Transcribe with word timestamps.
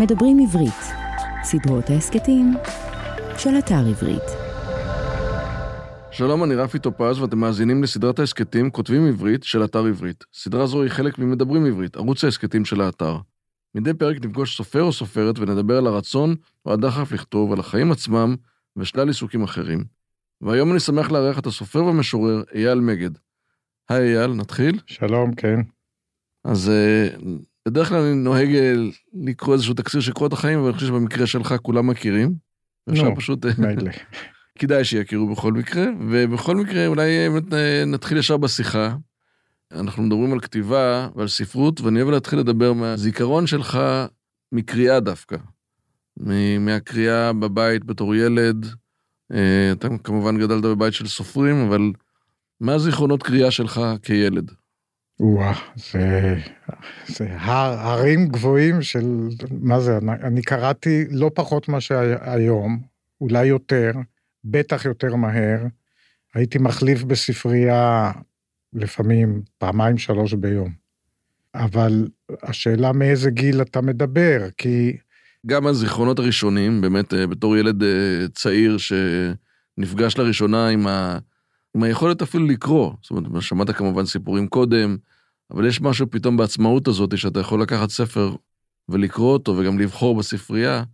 מדברים 0.00 0.38
עברית, 0.38 0.82
סדרות 1.42 1.90
ההסכתים 1.90 2.54
של 3.38 3.50
אתר 3.58 3.88
עברית. 3.88 4.22
שלום, 6.10 6.44
אני 6.44 6.54
רפי 6.54 6.78
טופז 6.78 7.20
ואתם 7.20 7.38
מאזינים 7.38 7.82
לסדרת 7.82 8.18
ההסכתים 8.18 8.70
כותבים 8.70 9.06
עברית 9.08 9.44
של 9.44 9.64
אתר 9.64 9.86
עברית. 9.86 10.24
סדרה 10.34 10.66
זו 10.66 10.82
היא 10.82 10.90
חלק 10.90 11.18
ממדברים 11.18 11.66
עברית, 11.66 11.96
ערוץ 11.96 12.24
ההסכתים 12.24 12.64
של 12.64 12.80
האתר. 12.80 13.18
מדי 13.74 13.94
פרק 13.94 14.16
נפגוש 14.24 14.56
סופר 14.56 14.82
או 14.82 14.92
סופרת 14.92 15.38
ונדבר 15.38 15.78
על 15.78 15.86
הרצון 15.86 16.34
או 16.66 16.72
הדחף 16.72 17.12
לכתוב, 17.12 17.52
על 17.52 17.60
החיים 17.60 17.92
עצמם 17.92 18.36
ושלל 18.76 19.08
עיסוקים 19.08 19.42
אחרים. 19.42 19.84
והיום 20.40 20.72
אני 20.72 20.80
שמח 20.80 21.10
לארח 21.10 21.38
את 21.38 21.46
הסופר 21.46 21.84
והמשורר 21.84 22.42
אייל 22.54 22.80
מגד. 22.80 23.10
היי 23.88 24.18
אייל, 24.18 24.32
נתחיל? 24.32 24.80
שלום, 24.86 25.34
כן. 25.34 25.60
אז 26.44 26.70
אה, 26.70 27.08
בדרך 27.70 27.88
כלל 27.88 27.98
אני 27.98 28.14
נוהג 28.14 28.54
אה, 28.54 28.74
לקרוא 29.14 29.54
איזשהו 29.54 29.74
תקציר 29.74 30.00
של 30.00 30.12
קורות 30.12 30.32
החיים, 30.32 30.58
אבל 30.58 30.68
אני 30.68 30.74
חושב 30.74 30.86
שבמקרה 30.86 31.26
שלך 31.26 31.54
כולם 31.62 31.86
מכירים. 31.86 32.34
אפשר 32.90 33.14
פשוט... 33.16 33.46
אה. 33.46 33.52
כדאי 34.58 34.84
שיכירו 34.84 35.34
בכל 35.34 35.52
מקרה, 35.52 35.84
ובכל 36.10 36.56
מקרה 36.56 36.86
אולי 36.86 37.26
אה, 37.52 37.84
נתחיל 37.86 38.18
ישר 38.18 38.36
בשיחה. 38.36 38.96
אנחנו 39.72 40.02
מדברים 40.02 40.32
על 40.32 40.40
כתיבה 40.40 41.08
ועל 41.16 41.28
ספרות, 41.28 41.80
ואני 41.80 42.02
אוהב 42.02 42.10
להתחיל 42.10 42.38
לדבר 42.38 42.72
מהזיכרון 42.72 43.46
שלך 43.46 43.78
מקריאה 44.52 45.00
דווקא. 45.00 45.36
מהקריאה 46.60 47.32
בבית 47.32 47.84
בתור 47.84 48.14
ילד. 48.14 48.66
אתה 49.72 49.88
כמובן 50.04 50.38
גדלת 50.38 50.62
בבית 50.62 50.94
של 50.94 51.06
סופרים, 51.06 51.66
אבל 51.66 51.92
מה 52.60 52.74
הזיכרונות 52.74 53.22
קריאה 53.22 53.50
שלך 53.50 53.80
כילד? 54.02 54.50
וואה, 55.20 55.54
זה, 55.76 56.36
זה 57.06 57.26
הר, 57.30 57.78
הרים 57.78 58.28
גבוהים 58.28 58.82
של, 58.82 59.28
מה 59.60 59.80
זה, 59.80 59.98
אני, 60.22 60.42
קראתי 60.42 61.04
לא 61.10 61.30
פחות 61.34 61.68
מה 61.68 61.80
שהיום, 61.80 62.82
אולי 63.20 63.46
יותר, 63.46 63.92
בטח 64.44 64.84
יותר 64.84 65.14
מהר. 65.14 65.58
הייתי 66.34 66.58
מחליף 66.58 67.02
בספרייה 67.02 68.12
לפעמים 68.72 69.42
פעמיים 69.58 69.98
שלוש 69.98 70.34
ביום. 70.34 70.72
אבל 71.54 72.08
השאלה 72.42 72.92
מאיזה 72.92 73.30
גיל 73.30 73.62
אתה 73.62 73.80
מדבר, 73.80 74.48
כי 74.56 74.96
גם 75.46 75.66
הזיכרונות 75.66 76.18
הראשונים, 76.18 76.80
באמת 76.80 77.14
אה, 77.14 77.26
בתור 77.26 77.56
ילד 77.56 77.82
אה, 77.82 78.28
צעיר 78.34 78.76
שנפגש 78.78 80.18
לראשונה 80.18 80.68
עם, 80.68 80.86
ה... 80.86 81.18
עם 81.76 81.82
היכולת 81.82 82.22
אפילו 82.22 82.46
לקרוא. 82.46 82.92
זאת 83.02 83.10
אומרת, 83.10 83.42
שמעת 83.42 83.70
כמובן 83.70 84.04
סיפורים 84.04 84.48
קודם, 84.48 84.96
אבל 85.50 85.66
יש 85.66 85.80
משהו 85.80 86.06
פתאום 86.10 86.36
בעצמאות 86.36 86.88
הזאת 86.88 87.18
שאתה 87.18 87.40
יכול 87.40 87.62
לקחת 87.62 87.90
ספר 87.90 88.34
ולקרוא 88.88 89.32
אותו 89.32 89.56
וגם 89.58 89.78
לבחור 89.78 90.16
בספרייה, 90.16 90.84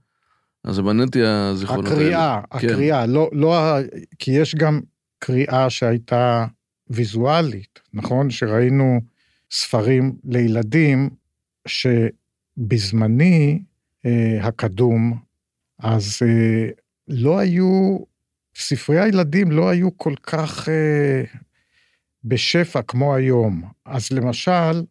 אז 0.64 0.74
זה 0.74 0.82
מעניין 0.82 1.06
אותי 1.08 1.22
הזיכרונות 1.24 1.86
הקריאה, 1.92 2.30
האלה. 2.34 2.42
כן. 2.60 2.68
הקריאה, 2.68 3.06
לא, 3.06 3.30
לא, 3.32 3.58
ה- 3.58 3.80
כי 4.18 4.30
יש 4.30 4.54
גם 4.54 4.80
קריאה 5.18 5.70
שהייתה 5.70 6.46
ויזואלית, 6.90 7.80
נכון? 7.94 8.30
שראינו 8.30 9.00
ספרים 9.50 10.16
לילדים 10.24 11.10
שבזמני 12.58 13.62
אה, 14.06 14.38
הקדום, 14.46 15.18
אז 15.78 16.18
אה, 16.22 16.68
לא 17.08 17.38
היו, 17.38 17.98
ספרי 18.56 19.00
הילדים 19.00 19.50
לא 19.52 19.68
היו 19.68 19.98
כל 19.98 20.14
כך 20.22 20.68
אה, 20.68 21.22
בשפע 22.24 22.82
כמו 22.82 23.14
היום. 23.14 23.62
אז 23.84 24.10
למשל, 24.10 24.82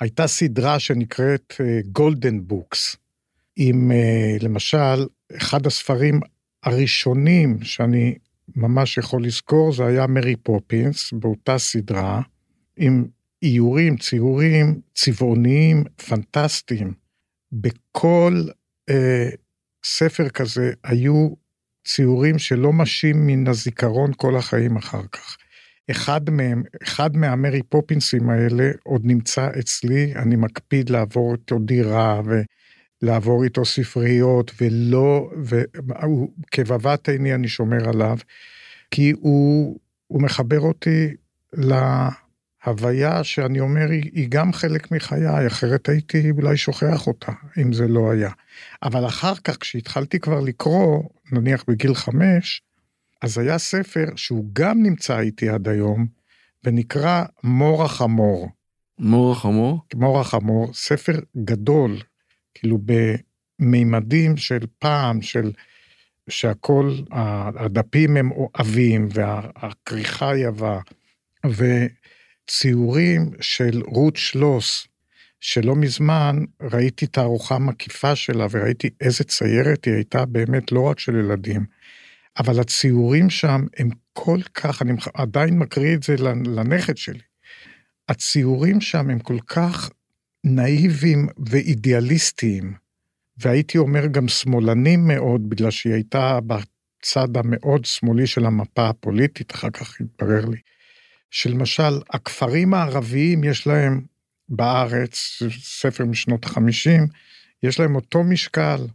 הייתה 0.00 0.26
סדרה 0.26 0.78
שנקראת 0.78 1.54
Golden 1.86 2.46
Books, 2.46 2.96
עם 3.56 3.92
אה, 3.92 4.36
למשל, 4.40 5.06
אחד 5.36 5.66
הספרים 5.66 6.20
הראשונים 6.62 7.62
שאני 7.62 8.14
ממש 8.56 8.98
יכול 8.98 9.24
לזכור, 9.24 9.72
זה 9.72 9.86
היה 9.86 10.06
מרי 10.06 10.36
פופינס, 10.36 11.12
באותה 11.12 11.58
סדרה, 11.58 12.22
עם 12.76 13.04
איורים, 13.42 13.96
ציורים 13.96 14.80
צבעוניים 14.94 15.84
פנטסטיים. 16.08 16.92
בכל 17.52 18.42
אה, 18.90 19.28
ספר 19.84 20.28
כזה 20.28 20.72
היו 20.84 21.28
ציורים 21.86 22.38
שלא 22.38 22.72
משים 22.72 23.26
מן 23.26 23.48
הזיכרון 23.48 24.10
כל 24.16 24.36
החיים 24.36 24.76
אחר 24.76 25.02
כך. 25.12 25.36
אחד 25.90 26.30
מהם, 26.30 26.62
אחד 26.82 27.16
מהמרי 27.16 27.62
פופינסים 27.62 28.30
האלה 28.30 28.70
עוד 28.82 29.00
נמצא 29.04 29.48
אצלי, 29.58 30.14
אני 30.16 30.36
מקפיד 30.36 30.90
לעבור 30.90 31.32
איתו 31.32 31.58
דירה 31.58 32.20
ולעבור 33.02 33.44
איתו 33.44 33.64
ספריות, 33.64 34.50
ולא, 34.60 35.30
והוא, 35.36 36.32
כבבת 36.50 37.08
עיני 37.08 37.34
אני 37.34 37.48
שומר 37.48 37.88
עליו, 37.88 38.16
כי 38.90 39.10
הוא, 39.10 39.78
הוא 40.06 40.22
מחבר 40.22 40.60
אותי 40.60 41.14
להוויה 41.52 43.24
שאני 43.24 43.60
אומר, 43.60 43.90
היא, 43.90 44.10
היא 44.14 44.26
גם 44.28 44.52
חלק 44.52 44.92
מחיי, 44.92 45.46
אחרת 45.46 45.88
הייתי 45.88 46.30
אולי 46.30 46.56
שוכח 46.56 47.06
אותה, 47.06 47.32
אם 47.62 47.72
זה 47.72 47.88
לא 47.88 48.10
היה. 48.10 48.30
אבל 48.82 49.06
אחר 49.06 49.34
כך, 49.34 49.56
כשהתחלתי 49.60 50.18
כבר 50.18 50.40
לקרוא, 50.40 51.02
נניח 51.32 51.64
בגיל 51.68 51.94
חמש, 51.94 52.62
אז 53.22 53.38
היה 53.38 53.58
ספר 53.58 54.04
שהוא 54.16 54.44
גם 54.52 54.82
נמצא 54.82 55.20
איתי 55.20 55.48
עד 55.48 55.68
היום, 55.68 56.06
ונקרא 56.64 57.24
מור 57.44 57.84
החמור. 57.84 58.48
מור 58.98 59.32
החמור? 59.32 59.80
מור 59.94 60.20
החמור, 60.20 60.74
ספר 60.74 61.12
גדול, 61.44 61.98
כאילו 62.54 62.78
במימדים 63.58 64.36
של 64.36 64.58
פעם, 64.78 65.22
של 65.22 65.52
שהכל, 66.28 66.94
הדפים 67.56 68.16
הם 68.16 68.30
עבים 68.54 69.08
והכריכה 69.12 70.30
היא 70.30 70.46
עבה, 70.46 70.80
וציורים 71.46 73.30
של 73.40 73.82
רות 73.86 74.16
שלוס, 74.16 74.86
שלא 75.40 75.76
מזמן 75.76 76.36
ראיתי 76.60 77.06
תערוכה 77.06 77.58
מקיפה 77.58 78.16
שלה 78.16 78.46
וראיתי 78.50 78.90
איזה 79.00 79.24
ציירת 79.24 79.84
היא 79.84 79.94
הייתה 79.94 80.24
באמת 80.24 80.72
לא 80.72 80.80
רק 80.80 80.98
של 80.98 81.16
ילדים, 81.16 81.64
אבל 82.38 82.60
הציורים 82.60 83.30
שם 83.30 83.66
הם 83.78 83.88
כל 84.12 84.38
כך, 84.54 84.82
אני 84.82 84.92
עדיין 85.14 85.58
מקריא 85.58 85.94
את 85.94 86.02
זה 86.02 86.16
לנכד 86.46 86.96
שלי. 86.96 87.18
הציורים 88.08 88.80
שם 88.80 89.10
הם 89.10 89.18
כל 89.18 89.38
כך 89.46 89.90
נאיביים 90.44 91.28
ואידיאליסטיים, 91.46 92.74
והייתי 93.36 93.78
אומר 93.78 94.06
גם 94.06 94.28
שמאלנים 94.28 95.08
מאוד, 95.08 95.50
בגלל 95.50 95.70
שהיא 95.70 95.92
הייתה 95.92 96.38
בצד 96.46 97.36
המאוד 97.36 97.84
שמאלי 97.84 98.26
של 98.26 98.46
המפה 98.46 98.88
הפוליטית, 98.88 99.54
אחר 99.54 99.70
כך 99.70 100.00
התברר 100.00 100.44
לי, 100.44 100.56
שלמשל, 101.30 102.00
הכפרים 102.10 102.74
הערביים 102.74 103.44
יש 103.44 103.66
להם 103.66 104.04
בארץ, 104.48 105.42
ספר 105.62 106.04
משנות 106.04 106.44
החמישים, 106.44 107.06
יש 107.62 107.80
להם 107.80 107.94
אותו 107.94 108.24
משקל 108.24 108.86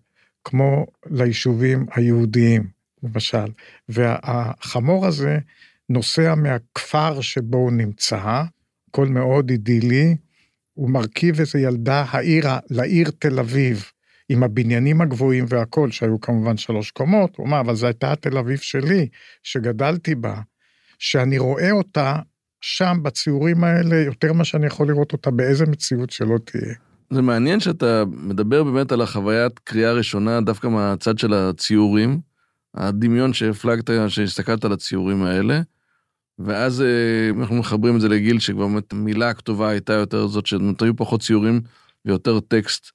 כמו 0.44 0.86
ליישובים 1.10 1.86
היהודיים. 1.96 2.77
למשל, 3.04 3.46
והחמור 3.90 5.06
הזה 5.06 5.38
נוסע 5.90 6.36
מהכפר 6.36 7.22
שבו 7.22 7.58
הוא 7.58 7.72
נמצא, 7.72 8.44
הכל 8.90 9.08
מאוד 9.08 9.50
אידילי, 9.50 10.16
הוא 10.74 10.90
מרכיב 10.90 11.40
איזה 11.40 11.60
ילדה 11.60 12.06
העיר, 12.10 12.46
לעיר 12.70 13.12
תל 13.20 13.40
אביב, 13.40 13.92
עם 14.30 14.44
הבניינים 14.44 15.02
הגבוהים 15.02 15.46
והכל, 15.50 15.92
שהיו 15.92 16.22
כמובן 16.22 16.58
שלוש 16.58 16.92
קומות, 16.92 17.38
הוא 17.38 17.46
אומר, 17.46 17.60
אבל 17.60 17.76
זו 17.76 17.86
הייתה 17.86 18.16
תל 18.16 18.38
אביב 18.38 18.58
שלי, 18.58 19.08
שגדלתי 19.44 20.16
בה, 20.16 20.42
שאני 21.00 21.38
רואה 21.38 21.72
אותה 21.72 22.16
שם 22.62 22.98
בציורים 23.02 23.64
האלה 23.64 23.96
יותר 23.96 24.34
ממה 24.34 24.44
שאני 24.44 24.66
יכול 24.66 24.88
לראות 24.88 25.14
אותה 25.14 25.32
באיזה 25.32 25.66
מציאות 25.66 26.10
שלא 26.10 26.38
תהיה. 26.46 26.74
זה 27.10 27.22
מעניין 27.22 27.60
שאתה 27.60 28.04
מדבר 28.08 28.64
באמת 28.64 28.92
על 28.92 29.02
החוויית 29.02 29.60
קריאה 29.60 29.94
ראשונה 29.94 30.42
דווקא 30.42 30.68
מהצד 30.68 31.18
של 31.18 31.34
הציורים. 31.34 32.20
הדמיון 32.76 33.34
שהפלגת, 33.34 33.90
שהסתכלת 34.08 34.66
על 34.66 34.72
הציורים 34.72 35.24
האלה, 35.24 35.62
ואז 36.40 36.82
אה, 36.82 37.30
אנחנו 37.40 37.56
מחברים 37.56 37.96
את 37.96 38.02
זה 38.02 38.10
לגיל 38.10 38.40
שכבר 38.40 38.68
באמת 38.68 38.94
מילה 38.94 39.30
הכתובה 39.30 39.70
הייתה 39.70 39.94
יותר 39.94 40.28
זאת, 40.28 40.46
שהיו 40.46 40.96
פחות 40.96 41.22
ציורים 41.22 41.62
ויותר 42.06 42.40
טקסט. 42.40 42.92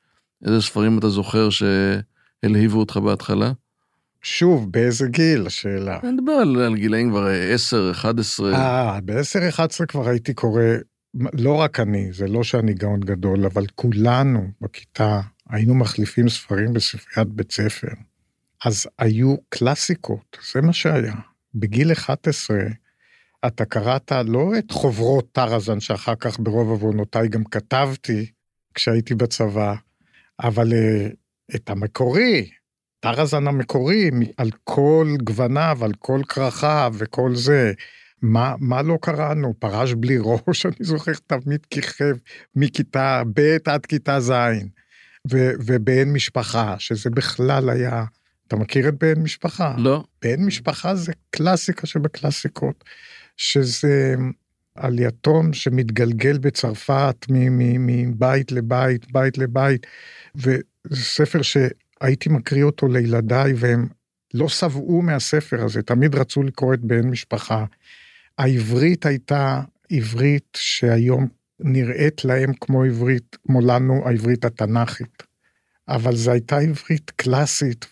איזה 0.47 0.63
ספרים 0.63 0.99
אתה 0.99 1.09
זוכר 1.09 1.49
שהלהיבו 1.51 2.79
אותך 2.79 2.97
בהתחלה? 2.97 3.53
שוב, 4.23 4.73
באיזה 4.73 5.09
גיל 5.09 5.47
השאלה? 5.47 5.99
אני 6.03 6.13
מדבר 6.13 6.33
על, 6.33 6.61
על 6.61 6.77
גילאים 6.77 7.11
כבר 7.11 7.27
10, 7.29 7.91
11. 7.91 8.55
אה, 8.55 8.99
ב-10, 9.05 9.49
11 9.49 9.87
כבר 9.87 10.09
הייתי 10.09 10.35
קורא, 10.35 10.63
לא 11.33 11.55
רק 11.55 11.81
אני, 11.81 12.13
זה 12.13 12.27
לא 12.27 12.43
שאני 12.43 12.75
גאון 12.75 13.01
גדול, 13.01 13.47
אבל 13.47 13.67
כולנו 13.75 14.49
בכיתה 14.61 15.21
היינו 15.49 15.75
מחליפים 15.75 16.29
ספרים 16.29 16.73
בספריית 16.73 17.29
בית 17.29 17.53
ספר. 17.53 17.89
אז 18.65 18.87
היו 18.99 19.37
קלאסיקות, 19.49 20.39
זה 20.53 20.61
מה 20.61 20.73
שהיה. 20.73 21.15
בגיל 21.55 21.93
11 21.93 22.57
אתה 23.47 23.65
קראת 23.65 24.13
לא 24.25 24.53
את 24.59 24.71
חוברות 24.71 25.33
טרזן 25.33 25.81
שאחר 25.81 26.15
כך 26.15 26.41
ברוב 26.41 26.71
עוונותיי 26.71 27.29
גם 27.29 27.45
כתבתי 27.45 28.31
כשהייתי 28.75 29.15
בצבא, 29.15 29.75
אבל 30.43 30.73
את 31.55 31.71
המקורי, 31.71 32.51
טרזן 33.01 33.47
המקורי, 33.47 34.11
על 34.37 34.51
כל 34.65 35.15
גווניו, 35.25 35.79
על 35.83 35.93
כל 35.99 36.21
כרכיו 36.29 36.95
וכל 36.99 37.35
זה. 37.35 37.73
מה, 38.23 38.55
מה 38.59 38.83
לא 38.83 38.99
קראנו? 39.03 39.55
פרש 39.59 39.93
בלי 39.93 40.19
ראש, 40.21 40.67
אני 40.67 40.77
זוכר 40.81 41.13
תמיד 41.27 41.67
כיכב 41.71 42.17
מכיתה 42.57 43.23
ב' 43.35 43.57
עד 43.65 43.87
כיתה 43.87 44.21
ז', 44.21 44.33
ובן 45.67 46.13
משפחה, 46.13 46.75
שזה 46.79 47.11
בכלל 47.11 47.71
היה, 47.71 48.05
אתה 48.53 48.61
מכיר 48.61 48.89
את 48.89 48.95
בן 48.95 49.23
משפחה? 49.23 49.75
לא. 49.79 50.05
בן 50.23 50.45
משפחה 50.45 50.95
זה 50.95 51.13
קלאסיקה 51.31 51.87
שבקלאסיקות, 51.87 52.85
שזה 53.37 54.15
על 54.75 54.99
יתום 54.99 55.53
שמתגלגל 55.53 56.39
בצרפת 56.39 57.27
מבית 57.29 58.53
לבית, 58.53 59.13
בית 59.13 59.39
לבית, 59.39 59.87
וזה 60.35 61.05
ספר 61.05 61.41
שהייתי 61.43 62.29
מקריא 62.29 62.65
אותו 62.65 62.89
לילדיי 62.89 63.53
והם 63.57 63.89
לא 64.35 64.49
שבעו 64.49 65.03
מהספר 65.03 65.65
הזה, 65.65 65.83
תמיד 65.83 66.15
רצו 66.15 66.43
לקרוא 66.43 66.75
את 66.75 66.81
בן 66.81 67.09
משפחה. 67.09 67.65
העברית 68.39 69.07
הייתה 69.07 69.61
עברית 69.91 70.49
שהיום 70.57 71.29
נראית 71.61 72.25
להם 72.25 72.53
כמו 72.61 72.85
עברית, 72.85 73.37
כמו 73.47 73.61
לנו 73.61 74.09
העברית 74.09 74.45
התנ"כית. 74.45 75.23
אבל 75.89 76.17
זו 76.17 76.31
הייתה 76.31 76.59
עברית 76.59 77.11
קלאסית 77.11 77.87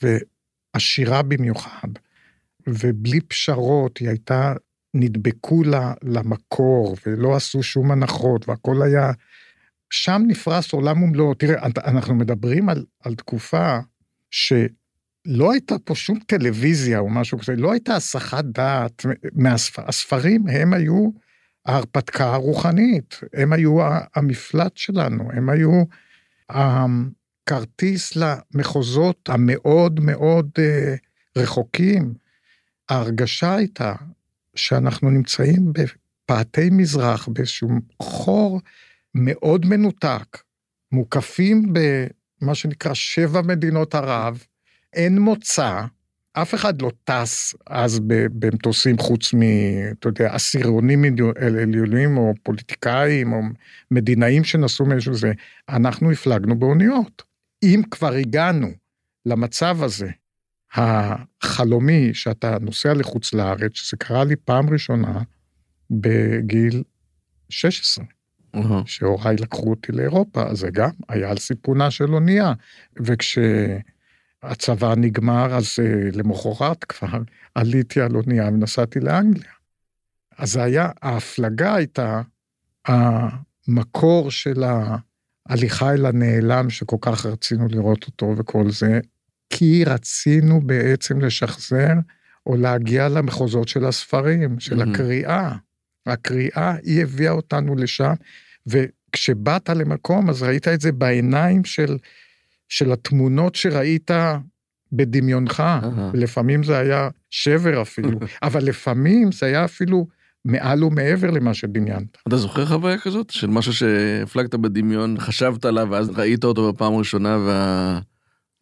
ועשירה 0.74 1.22
במיוחד, 1.22 1.88
ובלי 2.66 3.20
פשרות, 3.20 3.98
היא 3.98 4.08
הייתה, 4.08 4.52
נדבקו 4.94 5.62
לה 5.62 5.94
למקור 6.02 6.96
ולא 7.06 7.36
עשו 7.36 7.62
שום 7.62 7.90
הנחות 7.90 8.48
והכל 8.48 8.82
היה, 8.82 9.12
שם 9.90 10.22
נפרס 10.26 10.72
עולם 10.72 11.02
ומלואו. 11.02 11.34
תראה, 11.34 11.66
אנחנו 11.84 12.14
מדברים 12.14 12.68
על, 12.68 12.84
על 13.04 13.14
תקופה 13.14 13.78
ש... 14.30 14.52
לא 15.24 15.52
הייתה 15.52 15.78
פה 15.78 15.94
שום 15.94 16.18
טלוויזיה 16.26 16.98
או 16.98 17.10
משהו 17.10 17.38
כזה, 17.38 17.56
לא 17.56 17.72
הייתה 17.72 17.96
הסחת 17.96 18.44
דעת 18.44 19.06
מהספרים, 19.32 19.88
הספרים 19.88 20.48
הם 20.48 20.72
היו 20.72 21.10
ההרפתקה 21.66 22.34
הרוחנית, 22.34 23.20
הם 23.32 23.52
היו 23.52 23.78
המפלט 24.14 24.76
שלנו, 24.76 25.30
הם 25.32 25.50
היו 25.50 25.82
הכרטיס 27.50 28.16
למחוזות 28.16 29.28
המאוד 29.28 30.00
מאוד 30.00 30.50
אה, 30.58 30.94
רחוקים. 31.36 32.14
ההרגשה 32.88 33.54
הייתה 33.54 33.94
שאנחנו 34.54 35.10
נמצאים 35.10 35.72
בפאתי 35.72 36.70
מזרח, 36.70 37.28
באיזשהו 37.28 37.68
חור 38.02 38.60
מאוד 39.14 39.66
מנותק, 39.66 40.38
מוקפים 40.92 41.72
במה 41.72 42.54
שנקרא 42.54 42.94
שבע 42.94 43.42
מדינות 43.42 43.94
ערב, 43.94 44.44
אין 44.92 45.18
מוצא, 45.18 45.84
אף 46.32 46.54
אחד 46.54 46.82
לא 46.82 46.90
טס 47.04 47.54
אז 47.66 48.00
במטוסים 48.38 48.98
חוץ 48.98 49.34
מ... 49.34 49.42
אתה 49.92 50.08
יודע, 50.08 50.34
עשירונים 50.34 51.04
עליונים 51.40 52.16
או 52.16 52.34
פוליטיקאים 52.42 53.32
או 53.32 53.40
מדינאים 53.90 54.44
שנסעו 54.44 54.86
מאיזשהו 54.86 55.14
זה. 55.14 55.32
אנחנו 55.68 56.10
הפלגנו 56.10 56.58
באוניות. 56.58 57.29
אם 57.62 57.82
כבר 57.90 58.12
הגענו 58.12 58.68
למצב 59.26 59.82
הזה, 59.82 60.10
החלומי, 60.74 62.14
שאתה 62.14 62.58
נוסע 62.60 62.94
לחוץ 62.94 63.34
לארץ, 63.34 63.72
שזה 63.74 63.96
קרה 63.96 64.24
לי 64.24 64.36
פעם 64.36 64.70
ראשונה 64.70 65.22
בגיל 65.90 66.82
16. 67.48 68.04
Uh-huh. 68.56 68.58
שהוריי 68.86 69.36
לקחו 69.36 69.70
אותי 69.70 69.92
לאירופה, 69.92 70.42
אז 70.42 70.58
זה 70.58 70.70
גם 70.70 70.90
היה 71.08 71.30
על 71.30 71.38
סיפונה 71.38 71.90
של 71.90 72.14
אונייה. 72.14 72.52
וכש... 73.00 73.38
הצבא 74.42 74.94
נגמר, 74.96 75.54
אז 75.54 75.64
uh, 75.64 76.16
למחרת 76.16 76.84
כבר 76.84 77.08
עליתי 77.54 78.00
על 78.00 78.16
אונייה 78.16 78.46
ונסעתי 78.48 79.00
לאנגליה. 79.00 79.52
אז 80.38 80.52
זה 80.52 80.62
היה, 80.62 80.90
ההפלגה 81.02 81.74
הייתה 81.74 82.22
המקור 82.86 84.30
של 84.30 84.62
ההליכה 85.48 85.92
אל 85.94 86.06
הנעלם 86.06 86.70
שכל 86.70 86.96
כך 87.00 87.26
רצינו 87.26 87.68
לראות 87.68 88.06
אותו 88.06 88.34
וכל 88.38 88.70
זה, 88.70 89.00
כי 89.50 89.84
רצינו 89.84 90.60
בעצם 90.60 91.20
לשחזר 91.20 91.92
או 92.46 92.56
להגיע 92.56 93.08
למחוזות 93.08 93.68
של 93.68 93.84
הספרים, 93.84 94.60
של 94.60 94.82
mm-hmm. 94.82 94.90
הקריאה. 94.90 95.56
הקריאה, 96.06 96.74
היא 96.82 97.02
הביאה 97.02 97.32
אותנו 97.32 97.76
לשם, 97.76 98.12
וכשבאת 98.66 99.68
למקום, 99.68 100.30
אז 100.30 100.42
ראית 100.42 100.68
את 100.68 100.80
זה 100.80 100.92
בעיניים 100.92 101.64
של 101.64 101.98
של 102.68 102.92
התמונות 102.92 103.54
שראית 103.54 104.10
בדמיונך, 104.92 105.62
לפעמים 106.14 106.62
זה 106.62 106.78
היה 106.78 107.08
שבר 107.30 107.82
אפילו, 107.82 108.20
אבל 108.42 108.64
לפעמים 108.64 109.32
זה 109.32 109.46
היה 109.46 109.64
אפילו 109.64 110.06
מעל 110.44 110.84
ומעבר 110.84 111.30
למה 111.30 111.54
שדמיינת. 111.54 112.18
אתה 112.28 112.36
זוכר 112.36 112.66
חוויה 112.66 112.98
כזאת? 112.98 113.30
של 113.30 113.46
משהו 113.46 113.72
שהפלגת 113.72 114.54
בדמיון, 114.54 115.20
חשבת 115.20 115.64
עליו, 115.64 115.88
ואז 115.90 116.10
ראית 116.10 116.44
אותו 116.44 116.72
בפעם 116.72 116.94
הראשונה, 116.94 117.38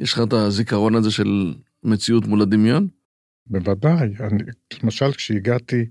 ויש 0.01 0.13
לך 0.13 0.21
את 0.29 0.33
הזיכרון 0.33 0.95
הזה 0.95 1.11
של 1.11 1.55
מציאות 1.85 2.27
מול 2.27 2.43
הדמיון? 2.43 2.89
בוודאי. 3.47 4.09
אני, 4.21 4.43
למשל, 4.83 5.13
כשהגעתי, 5.13 5.85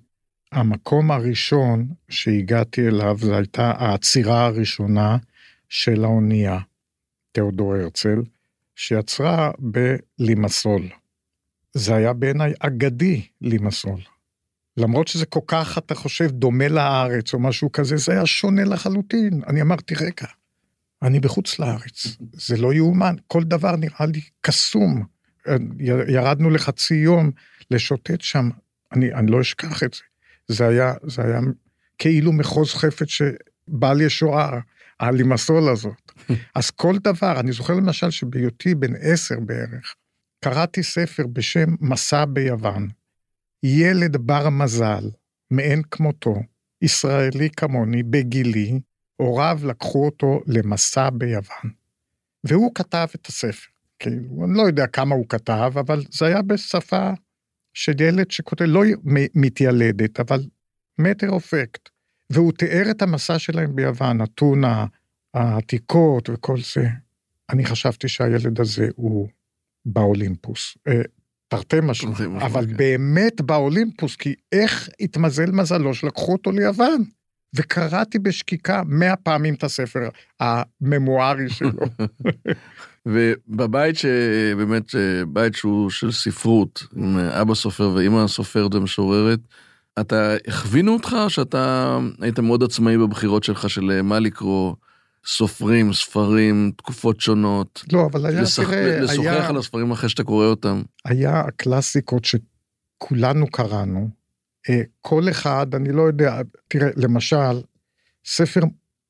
המקום 0.51 1.11
הראשון 1.11 1.87
שהגעתי 2.09 2.87
אליו, 2.87 3.17
זו 3.19 3.35
הייתה 3.35 3.71
העצירה 3.77 4.45
הראשונה 4.45 5.17
של 5.69 6.03
האונייה. 6.03 6.59
תיאודור 7.31 7.75
הרצל, 7.75 8.21
שיצרה 8.75 9.51
בלימסול. 9.59 10.81
זה 11.73 11.95
היה 11.95 12.13
בעיניי 12.13 12.53
אגדי 12.59 13.21
לימסול. 13.41 13.99
למרות 14.77 15.07
שזה 15.07 15.25
כל 15.25 15.39
כך, 15.47 15.77
אתה 15.77 15.95
חושב, 15.95 16.31
דומה 16.31 16.67
לארץ 16.67 17.33
או 17.33 17.39
משהו 17.39 17.71
כזה, 17.71 17.97
זה 17.97 18.11
היה 18.11 18.25
שונה 18.25 18.63
לחלוטין. 18.63 19.41
אני 19.47 19.61
אמרתי, 19.61 19.95
רגע, 19.95 20.27
אני 21.01 21.19
בחוץ 21.19 21.59
לארץ, 21.59 22.17
זה 22.33 22.57
לא 22.57 22.73
יאומן, 22.73 23.15
כל 23.27 23.43
דבר 23.43 23.75
נראה 23.75 24.05
לי 24.05 24.21
קסום. 24.41 25.05
ירדנו 26.07 26.49
לחצי 26.49 26.95
יום 26.95 27.31
לשוטט 27.71 28.21
שם, 28.21 28.49
אני, 28.93 29.13
אני 29.13 29.31
לא 29.31 29.41
אשכח 29.41 29.83
את 29.83 29.93
זה. 29.93 30.01
זה 30.47 30.67
היה, 30.67 30.93
זה 31.03 31.21
היה 31.21 31.39
כאילו 31.97 32.33
מחוז 32.33 32.73
חפץ 32.73 33.07
שבעל 33.07 34.01
ישועה, 34.01 34.59
הלימסול 34.99 35.69
הזאת. 35.69 36.11
אז 36.55 36.71
כל 36.71 36.97
דבר, 36.97 37.39
אני 37.39 37.51
זוכר 37.51 37.73
למשל 37.73 38.09
שבהיותי 38.09 38.75
בן 38.75 38.93
עשר 39.01 39.39
בערך, 39.39 39.95
קראתי 40.43 40.83
ספר 40.83 41.27
בשם 41.27 41.75
מסע 41.81 42.25
ביוון. 42.25 42.87
ילד 43.63 44.17
בר 44.17 44.49
מזל, 44.49 45.09
מאין 45.51 45.81
כמותו, 45.91 46.35
ישראלי 46.81 47.49
כמוני, 47.49 48.03
בגילי, 48.03 48.79
הוריו 49.15 49.59
לקחו 49.63 50.05
אותו 50.05 50.41
למסע 50.47 51.09
ביוון. 51.09 51.71
והוא 52.43 52.75
כתב 52.75 53.07
את 53.15 53.27
הספר. 53.27 53.67
כאילו, 53.99 54.45
אני 54.45 54.57
לא 54.57 54.61
יודע 54.61 54.87
כמה 54.87 55.15
הוא 55.15 55.25
כתב, 55.29 55.71
אבל 55.79 56.03
זה 56.11 56.25
היה 56.25 56.41
בשפה 56.41 57.11
של 57.73 58.01
ילד 58.01 58.31
שכותב, 58.31 58.65
לא 58.65 58.81
מתיילדת, 59.35 60.19
אבל 60.19 60.45
מטר 60.99 61.29
אופקט. 61.29 61.89
והוא 62.29 62.51
תיאר 62.51 62.91
את 62.91 63.01
המסע 63.01 63.39
שלהם 63.39 63.75
ביוון, 63.75 64.21
אתונה, 64.23 64.85
העתיקות 65.33 66.29
וכל 66.29 66.57
זה. 66.73 66.87
אני 67.49 67.65
חשבתי 67.65 68.07
שהילד 68.07 68.61
הזה 68.61 68.87
הוא 68.95 69.27
באולימפוס. 69.85 70.77
אה, 71.53 71.57
תרתי 71.57 71.77
משמע, 71.83 72.11
אבל 72.41 72.65
כן. 72.65 72.77
באמת 72.77 73.41
באולימפוס, 73.41 74.15
כי 74.15 74.33
איך 74.51 74.89
התמזל 74.99 75.51
מזלו 75.51 75.93
שלקחו 75.93 76.31
אותו 76.31 76.51
ליוון? 76.51 77.03
וקראתי 77.55 78.19
בשקיקה 78.19 78.81
מאה 78.85 79.15
פעמים 79.15 79.53
את 79.53 79.63
הספר 79.63 80.09
הממוארי 80.39 81.49
שלו. 81.57 81.85
ובבית 83.05 83.95
שבאמת, 83.95 84.95
בית 85.27 85.55
שהוא 85.55 85.89
של 85.89 86.11
ספרות, 86.11 86.83
עם 86.95 87.17
אבא 87.17 87.55
סופר 87.55 87.91
ואימא 87.95 88.27
סופרת 88.27 88.75
ומשוררת, 88.75 89.39
אתה, 89.99 90.35
הכווינו 90.47 90.93
אותך 90.93 91.15
שאתה 91.27 91.97
היית 92.21 92.39
מאוד 92.39 92.63
עצמאי 92.63 92.97
בבחירות 92.97 93.43
שלך 93.43 93.69
של 93.69 94.01
מה 94.01 94.19
לקרוא, 94.19 94.73
סופרים, 95.27 95.93
ספרים, 95.93 96.71
תקופות 96.77 97.21
שונות. 97.21 97.83
לא, 97.91 98.05
אבל 98.05 98.25
היה, 98.25 98.41
לשח... 98.41 98.63
תראה, 98.69 98.99
לשוחח 98.99 99.27
היה... 99.27 99.47
על 99.47 99.57
הספרים 99.57 99.91
אחרי 99.91 100.09
שאתה 100.09 100.23
קורא 100.23 100.45
אותם. 100.45 100.81
היה 101.05 101.39
הקלאסיקות 101.39 102.23
שכולנו 102.25 103.47
קראנו. 103.51 104.09
אה, 104.69 104.81
כל 105.01 105.29
אחד, 105.29 105.75
אני 105.75 105.91
לא 105.91 106.01
יודע, 106.01 106.41
תראה, 106.67 106.89
למשל, 106.95 107.61
ספר, 108.25 108.61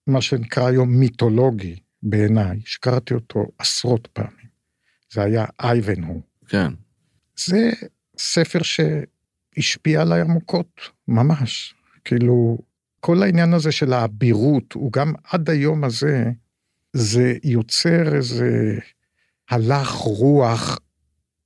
מה 0.07 0.21
שנקרא 0.21 0.67
היום 0.67 0.89
מיתולוגי 0.89 1.75
בעיניי, 2.03 2.59
שקראתי 2.65 3.13
אותו 3.13 3.45
עשרות 3.57 4.07
פעמים, 4.13 4.47
זה 5.13 5.21
היה 5.23 5.45
אייבן 5.59 6.03
הוא. 6.03 6.21
כן. 6.47 6.71
זה 7.45 7.71
ספר 8.17 8.59
שהשפיע 8.63 10.01
עליי 10.01 10.21
עמוקות, 10.21 10.81
ממש. 11.07 11.73
כאילו, 12.05 12.57
כל 13.07 13.23
העניין 13.23 13.53
הזה 13.53 13.71
של 13.71 13.93
האבירות, 13.93 14.73
הוא 14.73 14.91
גם 14.91 15.13
עד 15.23 15.49
היום 15.49 15.83
הזה, 15.83 16.31
זה 16.93 17.33
יוצר 17.43 18.15
איזה 18.15 18.77
הלך 19.49 19.89
רוח 19.91 20.79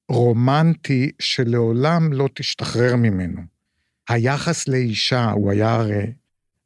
רומנטי 0.09 1.11
שלעולם 1.19 2.13
לא 2.13 2.29
תשתחרר 2.33 2.95
ממנו. 2.95 3.41
היחס 4.09 4.67
לאישה, 4.67 5.31
הוא 5.31 5.51
היה 5.51 5.75
הרי, 5.75 6.11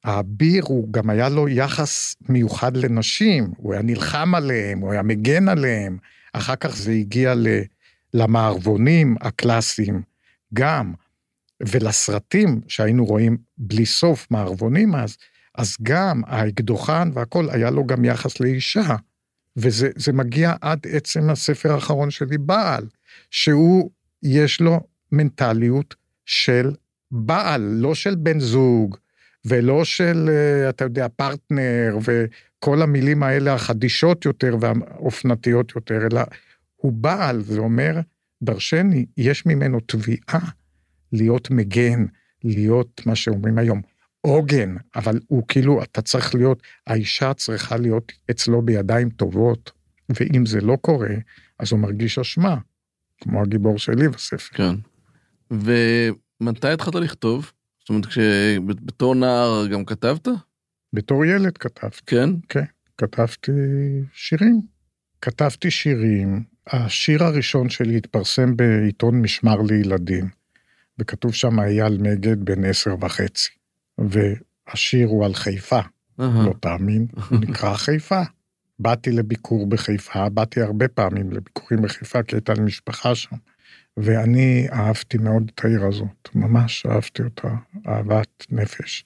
האביר, 0.03 0.63
הוא 0.67 0.93
גם 0.93 1.09
היה 1.09 1.29
לו 1.29 1.49
יחס 1.49 2.15
מיוחד 2.29 2.77
לנשים, 2.77 3.51
הוא 3.57 3.73
היה 3.73 3.81
נלחם 3.81 4.35
עליהם, 4.35 4.79
הוא 4.79 4.91
היה 4.91 5.03
מגן 5.03 5.49
עליהם. 5.49 5.97
אחר 6.33 6.55
כך 6.55 6.75
זה 6.75 6.91
הגיע 6.91 7.33
למערבונים 8.13 9.15
הקלאסיים 9.21 10.01
גם, 10.53 10.93
ולסרטים 11.67 12.61
שהיינו 12.67 13.05
רואים 13.05 13.37
בלי 13.57 13.85
סוף 13.85 14.27
מערבונים 14.31 14.95
אז, 14.95 15.17
אז 15.55 15.75
גם 15.81 16.21
האקדוחן 16.27 17.09
והכל, 17.13 17.49
היה 17.49 17.69
לו 17.69 17.85
גם 17.85 18.05
יחס 18.05 18.39
לאישה. 18.39 18.95
וזה 19.57 20.13
מגיע 20.13 20.53
עד 20.61 20.79
עצם 20.89 21.29
הספר 21.29 21.71
האחרון 21.71 22.11
שלי, 22.11 22.37
בעל, 22.37 22.87
שהוא, 23.31 23.91
יש 24.23 24.61
לו 24.61 24.79
מנטליות 25.11 25.95
של 26.25 26.71
בעל, 27.11 27.61
לא 27.61 27.95
של 27.95 28.15
בן 28.15 28.39
זוג, 28.39 28.97
ולא 29.45 29.85
של, 29.85 30.29
אה, 30.29 30.69
אתה 30.69 30.83
יודע, 30.83 31.07
פרטנר, 31.15 31.97
וכל 32.01 32.81
המילים 32.81 33.23
האלה 33.23 33.53
החדישות 33.53 34.25
יותר 34.25 34.57
והאופנתיות 34.59 35.75
יותר, 35.75 36.07
אלא 36.11 36.21
הוא 36.75 36.93
בעל, 36.93 37.41
זה 37.41 37.59
אומר, 37.59 37.99
דרשני, 38.43 39.05
יש 39.17 39.45
ממנו 39.45 39.79
תביעה 39.79 40.39
להיות 41.15 41.51
מגן, 41.51 42.05
להיות 42.43 43.01
מה 43.05 43.15
שאומרים 43.15 43.57
היום, 43.57 43.81
עוגן, 44.21 44.75
אבל 44.95 45.19
הוא 45.27 45.43
כאילו, 45.47 45.83
אתה 45.83 46.01
צריך 46.01 46.35
להיות, 46.35 46.63
האישה 46.87 47.33
צריכה 47.33 47.77
להיות 47.77 48.11
אצלו 48.31 48.61
בידיים 48.61 49.09
טובות, 49.09 49.71
ואם 50.09 50.45
זה 50.45 50.61
לא 50.61 50.77
קורה, 50.81 51.15
אז 51.59 51.71
הוא 51.71 51.79
מרגיש 51.79 52.19
אשמה, 52.19 52.57
כמו 53.21 53.41
הגיבור 53.41 53.77
שלי 53.77 54.07
בספר. 54.09 54.57
כן. 54.57 54.75
ומתי 55.51 56.67
התחלת 56.67 56.95
לכתוב? 56.95 57.51
זאת 57.79 57.89
אומרת, 57.89 58.05
כשבתור 58.05 59.15
נער 59.15 59.67
גם 59.71 59.85
כתבת? 59.85 60.27
בתור 60.93 61.25
ילד 61.25 61.57
כתבתי. 61.57 62.01
כן? 62.05 62.29
כן, 62.49 62.63
כתבתי 62.97 63.51
שירים. 64.13 64.61
כתבתי 65.21 65.71
שירים. 65.71 66.43
השיר 66.67 67.23
הראשון 67.23 67.69
שלי 67.69 67.97
התפרסם 67.97 68.55
בעיתון 68.55 69.21
משמר 69.21 69.61
לילדים, 69.61 70.29
וכתוב 70.99 71.33
שם 71.33 71.59
אייל 71.59 71.97
מגד 72.01 72.45
בן 72.45 72.65
עשר 72.65 72.95
וחצי. 73.01 73.49
והשיר 73.97 75.07
הוא 75.07 75.25
על 75.25 75.33
חיפה, 75.33 75.79
לא 76.19 76.53
תאמין, 76.59 77.07
הוא 77.29 77.39
נקרא 77.39 77.73
חיפה. 77.73 78.21
באתי 78.79 79.11
לביקור 79.11 79.67
בחיפה, 79.67 80.29
באתי 80.29 80.61
הרבה 80.61 80.87
פעמים 80.87 81.31
לביקורים 81.31 81.81
בחיפה, 81.81 82.23
כי 82.23 82.35
הייתה 82.35 82.53
לי 82.53 82.61
משפחה 82.61 83.15
שם. 83.15 83.35
ואני 83.97 84.67
אהבתי 84.71 85.17
מאוד 85.17 85.51
את 85.55 85.65
העיר 85.65 85.85
הזאת, 85.85 86.29
ממש 86.35 86.85
אהבתי 86.85 87.23
אותה, 87.23 87.47
אהבת 87.87 88.45
נפש. 88.49 89.05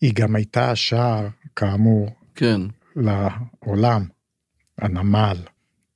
היא 0.00 0.12
גם 0.14 0.36
הייתה 0.36 0.70
השער, 0.70 1.28
כאמור, 1.56 2.10
כן. 2.34 2.60
לעולם, 2.96 4.04
הנמל, 4.78 5.36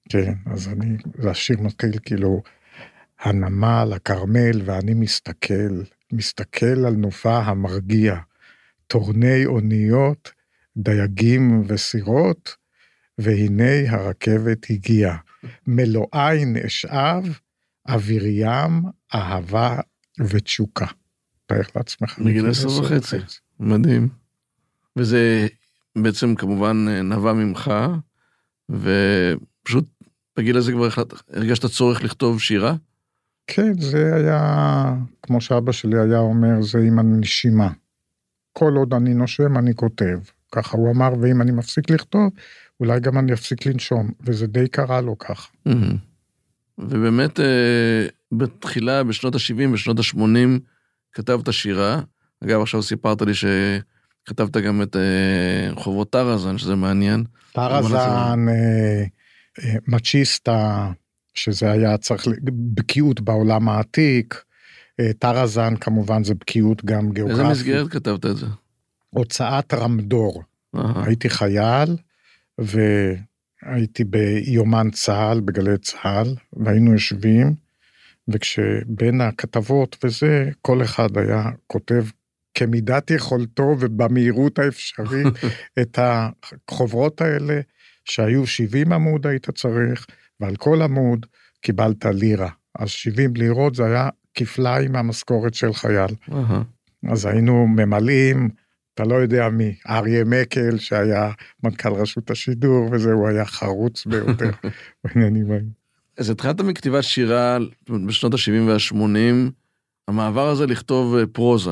כן, 0.08 0.34
אז 0.46 0.68
אני, 0.68 0.96
זה 1.18 1.30
השיר 1.30 1.60
מתחיל 1.60 1.98
כאילו, 2.04 2.42
הנמל, 3.24 3.92
הכרמל, 3.96 4.62
ואני 4.64 4.94
מסתכל, 4.94 5.82
מסתכל 6.12 6.86
על 6.86 6.94
נופה 6.94 7.38
המרגיע, 7.38 8.16
טורני 8.86 9.46
אוניות, 9.46 10.32
דייגים 10.76 11.62
וסירות, 11.68 12.54
והנה 13.18 13.90
הרכבת 13.90 14.70
הגיעה. 14.70 15.16
מלואין 15.66 16.56
אשאב, 16.66 17.38
אוויר 17.88 18.26
ים, 18.26 18.82
אהבה 19.14 19.78
ותשוקה. 20.20 20.86
תאר 21.46 21.60
לעצמך. 21.76 22.18
מגיל 22.18 22.48
עשר 22.48 22.68
וחצי. 22.68 23.16
מדהים. 23.60 24.08
וזה 24.96 25.46
בעצם 25.98 26.34
כמובן 26.34 26.88
נבע 26.88 27.32
ממך, 27.32 27.72
ופשוט 28.70 29.84
בגיל 30.36 30.56
הזה 30.56 30.72
כבר 30.72 30.88
הרגשת 31.32 31.66
צורך 31.66 32.04
לכתוב 32.04 32.40
שירה? 32.40 32.76
כן, 33.46 33.80
זה 33.80 34.14
היה, 34.14 34.94
כמו 35.22 35.40
שאבא 35.40 35.72
שלי 35.72 35.98
היה 36.00 36.18
אומר, 36.18 36.62
זה 36.62 36.78
עם 36.78 36.98
הנשימה. 36.98 37.70
כל 38.52 38.72
עוד 38.76 38.94
אני 38.94 39.14
נושם, 39.14 39.58
אני 39.58 39.74
כותב. 39.74 40.18
ככה 40.52 40.76
הוא 40.76 40.90
אמר, 40.90 41.10
ואם 41.20 41.42
אני 41.42 41.52
מפסיק 41.52 41.90
לכתוב, 41.90 42.30
אולי 42.80 43.00
גם 43.00 43.18
אני 43.18 43.32
אפסיק 43.32 43.66
לנשום, 43.66 44.10
וזה 44.20 44.46
די 44.46 44.68
קרה 44.68 45.00
לו 45.00 45.18
ככה. 45.18 45.48
ובאמת, 46.78 47.40
אה, 47.40 48.06
בתחילה, 48.32 49.02
בשנות 49.04 49.34
ה-70 49.34 49.72
ושנות 49.72 49.98
ה-80, 49.98 50.60
כתבת 51.12 51.52
שירה. 51.52 52.00
אגב, 52.44 52.60
עכשיו 52.60 52.82
סיפרת 52.82 53.22
לי 53.22 53.32
שכתבת 53.34 54.56
גם 54.56 54.82
את 54.82 54.96
אה, 54.96 55.74
חובות 55.74 56.10
טראזן, 56.10 56.58
שזה 56.58 56.74
מעניין. 56.74 57.24
טראזן, 57.52 58.46
אה, 58.48 59.04
מצ'יסטה, 59.86 60.90
שזה 61.34 61.70
היה 61.70 61.98
צריך 61.98 62.26
בקיאות 62.74 63.20
בעולם 63.20 63.68
העתיק. 63.68 64.44
טראזן 65.18 65.76
כמובן 65.76 66.24
זה 66.24 66.34
בקיאות 66.34 66.84
גם 66.84 67.12
גיאוגרפית. 67.12 67.40
איזה 67.40 67.52
מסגרת 67.52 67.90
כתבת 67.90 68.26
את 68.26 68.36
זה? 68.36 68.46
הוצאת 69.10 69.74
רמדור. 69.74 70.42
הייתי 70.74 71.30
חייל, 71.30 71.96
והייתי 72.58 74.04
ביומן 74.04 74.90
צה"ל, 74.90 75.40
בגלי 75.40 75.78
צה"ל, 75.78 76.34
והיינו 76.52 76.92
יושבים, 76.92 77.54
וכשבין 78.28 79.20
הכתבות 79.20 79.96
וזה, 80.04 80.50
כל 80.62 80.82
אחד 80.82 81.16
היה 81.16 81.50
כותב 81.66 82.04
כמידת 82.54 83.10
יכולתו 83.10 83.76
ובמהירות 83.80 84.58
האפשרית 84.58 85.26
את 85.80 85.98
החוברות 86.02 87.20
האלה, 87.20 87.60
שהיו 88.04 88.46
70 88.46 88.92
עמוד 88.92 89.26
היית 89.26 89.50
צריך, 89.50 90.06
ועל 90.40 90.56
כל 90.56 90.82
עמוד 90.82 91.26
קיבלת 91.60 92.04
לירה. 92.04 92.48
אז 92.78 92.88
70 92.88 93.36
לירות 93.36 93.74
זה 93.74 93.84
היה 93.86 94.08
כפליים 94.34 94.92
מהמשכורת 94.92 95.54
של 95.54 95.72
חייל. 95.72 96.10
אז 97.12 97.26
היינו 97.26 97.66
ממלאים, 97.66 98.50
אתה 98.94 99.04
לא 99.04 99.14
יודע 99.14 99.48
מי, 99.48 99.74
אריה 99.88 100.24
מקל 100.24 100.78
שהיה 100.78 101.30
מנכ"ל 101.62 101.92
רשות 101.92 102.30
השידור 102.30 102.88
וזה, 102.92 103.12
הוא 103.12 103.28
היה 103.28 103.44
חרוץ 103.44 104.06
ביותר 104.06 104.50
בעניינים 105.04 105.50
האלה. 105.50 105.64
אז 106.18 106.30
התחלת 106.30 106.60
מכתיבת 106.60 107.04
שירה 107.04 107.58
בשנות 108.06 108.34
ה-70 108.34 108.62
וה-80, 108.68 109.50
המעבר 110.08 110.48
הזה 110.48 110.66
לכתוב 110.66 111.16
אה, 111.16 111.26
פרוזה, 111.26 111.70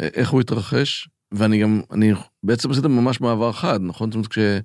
איך 0.00 0.30
הוא 0.30 0.40
התרחש? 0.40 1.08
ואני 1.32 1.62
גם, 1.62 1.80
אני 1.92 2.12
בעצם 2.42 2.70
עשית 2.70 2.84
ממש 2.84 3.20
מעבר 3.20 3.52
חד, 3.52 3.80
נכון? 3.82 4.10
זאת 4.10 4.14
אומרת, 4.14 4.64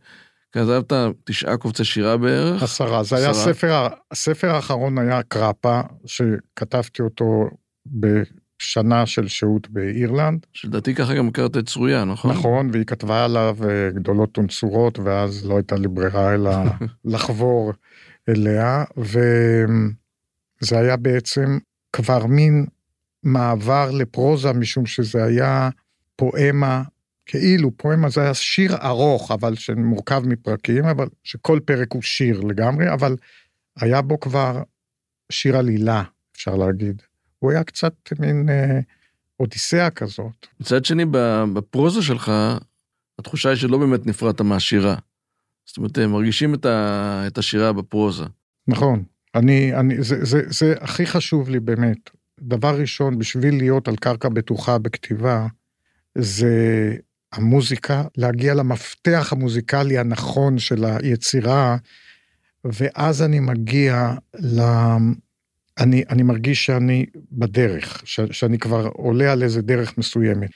כשכתבת 0.52 0.94
תשעה 1.24 1.58
קובצי 1.58 1.84
שירה 1.84 2.18
בערך? 2.18 2.64
עשרה, 2.64 3.04
זה 3.04 3.16
היה 3.16 3.34
ספר, 3.34 3.88
הספר 4.12 4.56
האחרון 4.56 4.98
היה 4.98 5.24
קראפה, 5.24 5.82
שכתבתי 6.06 7.02
אותו 7.02 7.50
ב... 8.00 8.08
שנה 8.60 9.06
של 9.06 9.28
שהות 9.28 9.70
באירלנד. 9.70 10.46
שלדעתי 10.54 10.96
ככה 10.96 11.14
גם 11.14 11.28
הכרת 11.28 11.58
את 11.58 11.66
צרויה, 11.66 12.06
נכון? 12.06 12.32
נכון, 12.32 12.70
והיא 12.74 12.86
כתבה 12.86 13.26
עליו 13.26 13.58
אה, 13.70 13.90
גדולות 13.94 14.38
ונצורות, 14.38 15.00
ואז 15.00 15.46
לא 15.46 15.56
הייתה 15.56 15.76
לי 15.76 15.88
ברירה 15.88 16.34
אלא 16.34 16.52
לחבור 17.06 17.74
אליה, 18.30 18.84
וזה 18.98 20.80
היה 20.80 20.98
בעצם 20.98 21.58
כבר 21.94 22.26
מין 22.26 22.66
מעבר 23.24 23.92
לפרוזה, 23.92 24.54
משום 24.54 24.86
שזה 24.86 25.24
היה 25.24 25.70
פואמה, 26.16 26.84
כאילו 27.28 27.78
פואמה 27.78 28.10
זה 28.10 28.22
היה 28.22 28.34
שיר 28.34 28.76
ארוך, 28.76 29.32
אבל 29.32 29.56
שמורכב 29.56 30.24
מפרקים, 30.26 30.86
אבל 30.86 31.08
שכל 31.24 31.60
פרק 31.66 31.94
הוא 31.94 32.02
שיר 32.02 32.42
לגמרי, 32.42 32.94
אבל 32.94 33.16
היה 33.78 34.02
בו 34.02 34.20
כבר 34.20 34.64
שיר 35.32 35.58
עלילה, 35.58 36.04
אפשר 36.36 36.56
להגיד. 36.56 37.02
הוא 37.40 37.52
היה 37.52 37.64
קצת 37.64 37.94
מין 38.20 38.50
אה, 38.50 38.80
אודיסאה 39.40 39.90
כזאת. 39.90 40.48
מצד 40.60 40.86
שני, 40.86 41.06
בפרוזה 41.54 42.02
שלך, 42.02 42.32
התחושה 43.20 43.50
היא 43.50 43.58
שלא 43.58 43.78
באמת 43.78 44.06
נפרדת 44.06 44.42
מהשירה. 44.42 44.96
זאת 45.66 45.78
אומרת, 45.78 45.98
הם 45.98 46.12
מרגישים 46.12 46.54
את, 46.54 46.66
ה, 46.66 47.24
את 47.28 47.38
השירה 47.38 47.74
בפרוזה. 47.74 48.24
נכון. 48.68 49.04
אני, 49.36 49.76
אני, 49.76 50.04
זה, 50.04 50.26
זה, 50.26 50.42
זה 50.48 50.74
הכי 50.80 51.06
חשוב 51.06 51.50
לי 51.50 51.60
באמת. 51.60 52.10
דבר 52.40 52.80
ראשון, 52.80 53.20
בשביל 53.20 53.58
להיות 53.58 53.88
על 53.88 53.96
קרקע 53.96 54.30
בטוחה 54.30 54.78
בכתיבה, 54.78 55.48
זה 56.16 56.96
המוזיקה, 57.34 58.04
להגיע 58.18 58.54
למפתח 58.54 59.30
המוזיקלי 59.32 59.98
הנכון 59.98 60.60
של 60.60 60.86
היצירה, 60.86 61.78
ואז 62.64 63.22
אני 63.22 63.40
מגיע 63.40 64.14
ל... 64.40 64.62
אני, 65.80 66.04
אני 66.10 66.24
מרגיש 66.24 66.66
שאני 66.66 67.06
בדרך, 67.32 68.02
ש, 68.06 68.20
שאני 68.32 68.58
כבר 68.58 68.88
עולה 68.94 69.32
על 69.32 69.44
איזה 69.44 69.62
דרך 69.62 69.98
מסוימת. 69.98 70.50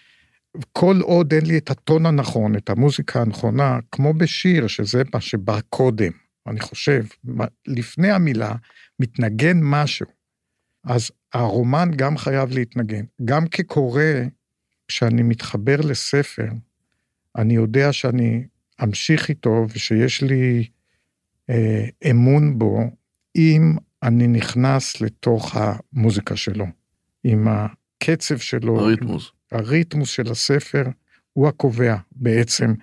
כל 0.74 1.00
עוד 1.02 1.34
אין 1.34 1.46
לי 1.46 1.58
את 1.58 1.70
הטון 1.70 2.06
הנכון, 2.06 2.56
את 2.56 2.70
המוזיקה 2.70 3.22
הנכונה, 3.22 3.80
כמו 3.92 4.14
בשיר, 4.14 4.68
שזה 4.68 5.02
מה 5.14 5.22
שבא 5.22 5.60
קודם, 5.70 6.12
אני 6.48 6.60
חושב, 6.60 7.06
לפני 7.68 8.12
המילה, 8.12 8.56
מתנגן 9.00 9.58
משהו. 9.62 10.06
אז 10.84 11.12
הרומן 11.34 11.92
גם 11.96 12.18
חייב 12.18 12.52
להתנגן. 12.52 13.04
גם 13.26 13.48
כקורא, 13.48 14.04
כשאני 14.92 15.24
מתחבר 15.24 15.82
לספר, 15.82 16.48
אני 17.36 17.54
יודע 17.54 17.94
שאני 17.94 18.44
אמשיך 18.84 19.30
איתו 19.30 19.66
ושיש 19.74 20.22
לי 20.22 20.68
אה, 21.50 21.86
אמון 22.12 22.60
בו, 22.60 22.80
אם 23.36 23.76
אני 24.04 24.28
נכנס 24.28 25.02
לתוך 25.02 25.56
המוזיקה 25.58 26.36
שלו, 26.36 26.66
עם 27.24 27.48
הקצב 27.48 28.38
שלו. 28.38 28.80
הריתמוס. 28.80 29.32
הריתמוס 29.52 30.10
של 30.10 30.32
הספר 30.32 30.84
הוא 31.34 31.48
הקובע 31.48 31.96
בעצם. 32.12 32.74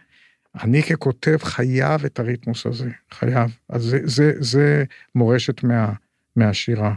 אני 0.63 0.83
ככותב 0.83 1.39
חייב 1.43 2.05
את 2.05 2.19
הריתמוס 2.19 2.67
הזה, 2.67 2.91
חייב. 3.11 3.59
אז 3.69 3.83
זה, 3.83 3.99
זה, 4.05 4.33
זה 4.41 4.85
מורשת 5.15 5.65
מה, 5.65 5.93
מהשירה. 6.37 6.95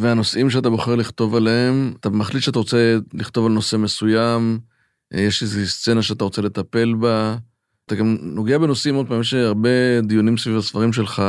והנושאים 0.00 0.50
שאתה 0.50 0.70
בוחר 0.70 0.94
לכתוב 0.94 1.34
עליהם, 1.34 1.92
אתה 2.00 2.10
מחליט 2.10 2.42
שאתה 2.42 2.58
רוצה 2.58 2.96
לכתוב 3.14 3.46
על 3.46 3.52
נושא 3.52 3.76
מסוים, 3.76 4.58
אה, 5.14 5.20
יש 5.20 5.42
איזו 5.42 5.66
סצנה 5.66 6.02
שאתה 6.02 6.24
רוצה 6.24 6.42
לטפל 6.42 6.94
בה, 6.94 7.36
אתה 7.86 7.94
גם 7.94 8.16
נוגע 8.20 8.58
בנושאים, 8.58 8.94
עוד 8.94 9.08
פעם, 9.08 9.20
יש 9.20 9.34
הרבה 9.34 10.00
דיונים 10.02 10.36
סביב 10.36 10.56
הספרים 10.56 10.92
שלך, 10.92 11.22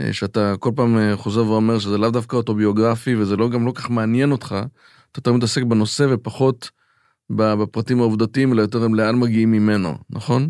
אה, 0.00 0.12
שאתה 0.12 0.54
כל 0.60 0.70
פעם 0.76 0.98
אה, 0.98 1.16
חוזר 1.16 1.46
ואומר 1.46 1.78
שזה 1.78 1.98
לאו 1.98 2.10
דווקא 2.10 2.36
אוטוביוגרפי, 2.36 3.16
וזה 3.16 3.36
לא, 3.36 3.48
גם 3.48 3.66
לא 3.66 3.72
כך 3.72 3.90
מעניין 3.90 4.32
אותך, 4.32 4.56
אתה 5.12 5.18
יותר 5.18 5.32
מתעסק 5.32 5.62
בנושא 5.62 6.06
ופחות 6.10 6.70
בפרטים 7.30 8.00
העובדתיים, 8.00 8.52
אלא 8.52 8.62
יותר 8.62 8.86
לאן 8.88 9.18
מגיעים 9.18 9.52
ממנו, 9.52 9.94
נכון? 10.10 10.48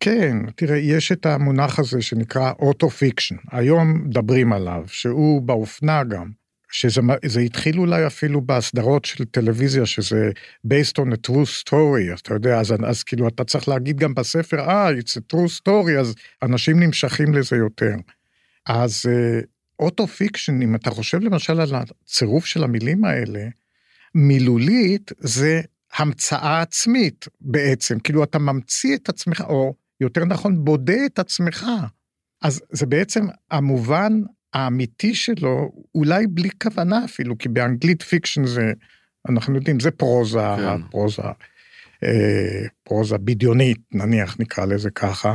כן, 0.00 0.36
תראה, 0.56 0.76
יש 0.76 1.12
את 1.12 1.26
המונח 1.26 1.78
הזה 1.78 2.02
שנקרא 2.02 2.52
auto-fiction, 2.58 3.36
היום 3.52 4.04
מדברים 4.04 4.52
עליו, 4.52 4.84
שהוא 4.86 5.42
באופנה 5.42 6.04
גם. 6.04 6.43
שזה 6.74 7.40
התחיל 7.40 7.78
אולי 7.78 8.06
אפילו 8.06 8.40
בסדרות 8.40 9.04
של 9.04 9.24
טלוויזיה, 9.24 9.86
שזה 9.86 10.30
based 10.66 10.98
on 10.98 11.12
a 11.12 11.30
true 11.30 11.62
story, 11.62 12.20
אתה 12.20 12.34
יודע, 12.34 12.60
אז, 12.60 12.74
אז 12.86 13.02
כאילו 13.02 13.28
אתה 13.28 13.44
צריך 13.44 13.68
להגיד 13.68 13.96
גם 13.96 14.14
בספר, 14.14 14.60
אה, 14.60 14.88
ah, 14.88 14.92
it's 14.92 15.10
a 15.10 15.34
true 15.34 15.60
story, 15.60 16.00
אז 16.00 16.14
אנשים 16.42 16.80
נמשכים 16.80 17.34
לזה 17.34 17.56
יותר. 17.56 17.94
אז 18.66 19.02
auto 19.78 20.04
uh, 20.04 20.06
fiction, 20.06 20.62
אם 20.62 20.74
אתה 20.74 20.90
חושב 20.90 21.20
למשל 21.20 21.60
על 21.60 21.74
הצירוף 21.74 22.46
של 22.46 22.64
המילים 22.64 23.04
האלה, 23.04 23.48
מילולית 24.14 25.12
זה 25.18 25.60
המצאה 25.96 26.60
עצמית 26.60 27.28
בעצם, 27.40 27.98
כאילו 27.98 28.24
אתה 28.24 28.38
ממציא 28.38 28.96
את 28.96 29.08
עצמך, 29.08 29.40
או 29.48 29.74
יותר 30.00 30.24
נכון, 30.24 30.64
בודה 30.64 31.06
את 31.06 31.18
עצמך. 31.18 31.66
אז 32.42 32.60
זה 32.70 32.86
בעצם 32.86 33.26
המובן 33.50 34.12
האמיתי 34.54 35.14
שלו, 35.14 35.72
אולי 35.94 36.26
בלי 36.26 36.48
כוונה 36.62 37.04
אפילו, 37.04 37.38
כי 37.38 37.48
באנגלית 37.48 38.02
fiction 38.02 38.46
זה, 38.46 38.72
אנחנו 39.28 39.54
יודעים, 39.54 39.80
זה 39.80 39.90
פרוזה, 39.90 40.38
כן. 40.56 40.82
פרוזה, 40.90 41.22
אה, 42.04 42.66
פרוזה 42.82 43.18
בדיונית, 43.18 43.78
נניח 43.92 44.36
נקרא 44.40 44.64
לזה 44.64 44.90
ככה. 44.90 45.34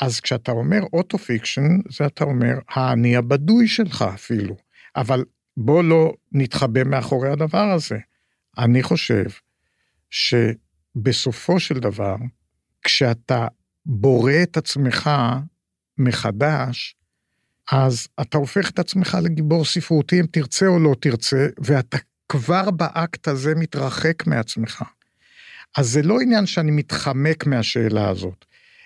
אז 0.00 0.20
כשאתה 0.20 0.52
אומר 0.52 0.80
auto 0.92 1.18
fiction, 1.18 1.78
זה 1.90 2.06
אתה 2.06 2.24
אומר 2.24 2.58
האני 2.68 3.16
הבדוי 3.16 3.68
שלך 3.68 4.04
אפילו. 4.14 4.56
אבל 4.96 5.24
בוא 5.56 5.82
לא 5.82 6.14
נתחבא 6.32 6.84
מאחורי 6.84 7.30
הדבר 7.30 7.72
הזה. 7.74 7.98
אני 8.58 8.82
חושב 8.82 9.24
שבסופו 10.10 11.60
של 11.60 11.78
דבר, 11.78 12.16
כשאתה 12.82 13.46
בורא 13.86 14.32
את 14.42 14.56
עצמך 14.56 15.10
מחדש, 15.98 16.96
אז 17.72 18.08
אתה 18.20 18.38
הופך 18.38 18.70
את 18.70 18.78
עצמך 18.78 19.18
לגיבור 19.22 19.64
ספרותי 19.64 20.20
אם 20.20 20.26
תרצה 20.30 20.66
או 20.66 20.78
לא 20.78 20.94
תרצה, 21.00 21.46
ואתה 21.58 21.96
כבר 22.28 22.70
באקט 22.70 23.28
הזה 23.28 23.54
מתרחק 23.54 24.26
מעצמך. 24.26 24.84
אז 25.76 25.88
זה 25.88 26.02
לא 26.02 26.20
עניין 26.20 26.46
שאני 26.46 26.70
מתחמק 26.70 27.46
מהשאלה 27.46 28.08
הזאת, 28.08 28.44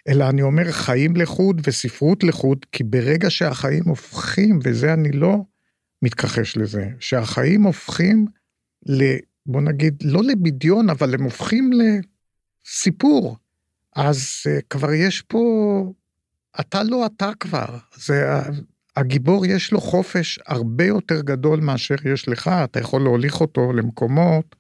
אלא 0.09 0.29
אני 0.29 0.43
אומר 0.43 0.73
חיים 0.73 1.17
לחוד 1.17 1.61
וספרות 1.65 2.25
לחוד, 2.25 2.67
כי 2.73 2.85
ברגע 2.85 3.31
שהחיים 3.31 3.85
הופכים, 3.85 4.59
וזה 4.65 4.95
אני 4.95 5.13
לא 5.13 5.37
מתכחש 6.03 6.57
לזה, 6.57 6.89
שהחיים 7.01 7.63
הופכים 7.63 8.27
ל... 8.87 9.03
בוא 9.47 9.61
נגיד, 9.61 10.03
לא 10.05 10.23
לבדיון, 10.23 10.91
אבל 10.91 11.15
הם 11.15 11.23
הופכים 11.23 11.71
לסיפור. 11.73 13.37
אז 13.97 14.19
uh, 14.19 14.63
כבר 14.71 14.93
יש 14.93 15.23
פה, 15.23 15.43
אתה 16.61 16.83
לא 16.83 17.07
אתה 17.07 17.31
כבר, 17.41 17.79
זה, 17.97 18.41
הגיבור 18.97 19.47
יש 19.47 19.73
לו 19.73 19.81
חופש 19.81 20.39
הרבה 20.47 20.85
יותר 20.85 21.21
גדול 21.21 21.61
מאשר 21.61 21.95
יש 22.05 22.29
לך, 22.29 22.51
אתה 22.65 22.81
יכול 22.81 23.03
להוליך 23.03 23.41
אותו 23.41 23.73
למקומות 23.73 24.57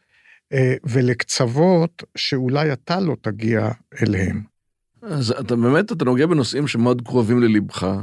אה, 0.52 0.74
ולקצוות 0.84 2.02
שאולי 2.16 2.72
אתה 2.72 3.00
לא 3.00 3.16
תגיע 3.20 3.70
אליהם. 4.02 4.42
אז 5.02 5.30
אתה 5.30 5.56
באמת, 5.56 5.92
אתה 5.92 6.04
נוגע 6.04 6.26
בנושאים 6.26 6.66
שמאוד 6.66 7.02
קרובים 7.02 7.40
ללבך, 7.40 7.96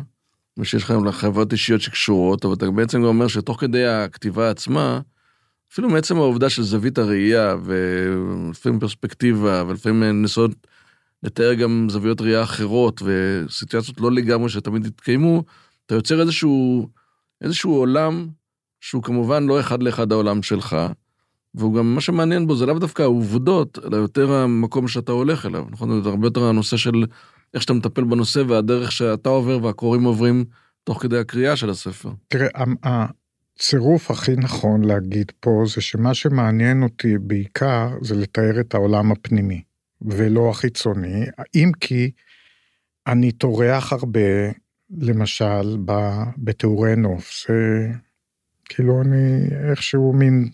ושיש 0.58 0.84
לך 0.84 0.94
חברות 1.12 1.52
אישיות 1.52 1.82
שקשורות, 1.82 2.46
אבל 2.46 2.54
אתה 2.54 2.72
בעצם 2.72 2.98
גם 2.98 3.06
אומר 3.06 3.28
שתוך 3.28 3.62
כדי 3.62 3.86
הכתיבה 3.86 4.50
עצמה, 4.50 5.00
אפילו 5.72 5.90
מעצם 5.90 6.18
העובדה 6.18 6.50
של 6.50 6.64
זווית 6.64 6.98
הראייה, 6.98 7.56
ולפעמים 7.64 8.80
פרספקטיבה, 8.80 9.64
ולפעמים 9.68 10.22
ניסיון 10.22 10.52
לתאר 11.24 11.54
גם 11.54 11.88
זוויות 11.90 12.22
ראייה 12.22 12.44
אחרות, 12.44 13.02
וסיטואציות 13.06 14.00
לא 14.00 14.12
לגמרי 14.12 14.50
שתמיד 14.50 14.86
יתקיימו, 14.86 15.44
אתה 15.88 15.96
יוצר 15.96 16.22
איזשהו, 16.22 16.88
איזשהו 17.42 17.74
עולם 17.76 18.28
שהוא 18.82 19.04
כמובן 19.04 19.44
לא 19.44 19.60
אחד 19.60 19.84
לאחד 19.84 20.12
העולם 20.12 20.44
שלך, 20.44 20.76
והוא 21.56 21.76
גם, 21.76 21.96
מה 21.96 22.02
שמעניין 22.02 22.48
בו 22.48 22.56
זה 22.56 22.66
לאו 22.66 22.80
דווקא 22.80 23.02
העובדות, 23.02 23.80
אלא 23.86 23.98
יותר 23.98 24.32
המקום 24.32 24.88
שאתה 24.88 25.12
הולך 25.12 25.46
אליו, 25.46 25.66
נכון? 25.70 26.04
זה 26.04 26.10
הרבה 26.10 26.28
יותר 26.28 26.44
הנושא 26.44 26.78
של 26.78 27.06
איך 27.54 27.62
שאתה 27.62 27.74
מטפל 27.74 28.04
בנושא 28.04 28.44
והדרך 28.48 28.92
שאתה 28.92 29.30
עובר 29.30 29.64
והקוראים 29.64 30.04
עוברים 30.04 30.46
תוך 30.84 31.02
כדי 31.02 31.18
הקריאה 31.18 31.56
של 31.56 31.70
הספר. 31.70 32.10
תראה, 32.28 32.48
הצירוף 32.84 34.12
הכי 34.12 34.36
נכון 34.36 34.84
להגיד 34.84 35.32
פה 35.40 35.64
זה 35.76 35.82
שמה 35.82 36.14
שמעניין 36.14 36.84
אותי 36.84 37.18
בעיקר 37.18 37.90
זה 38.02 38.16
לתאר 38.16 38.60
את 38.60 38.74
העולם 38.74 39.12
הפנימי, 39.12 39.62
ולא 40.02 40.50
החיצוני, 40.50 41.26
אם 41.56 41.72
כי 41.80 42.12
אני 43.08 43.32
טורח 43.32 43.94
הרבה 43.94 44.20
למשל, 44.90 45.78
בתיאורי 46.38 46.96
נוף, 46.96 47.32
זה 47.48 47.88
כאילו 48.66 49.02
אני 49.02 49.48
איכשהו 49.70 50.14
מין, 50.14 50.50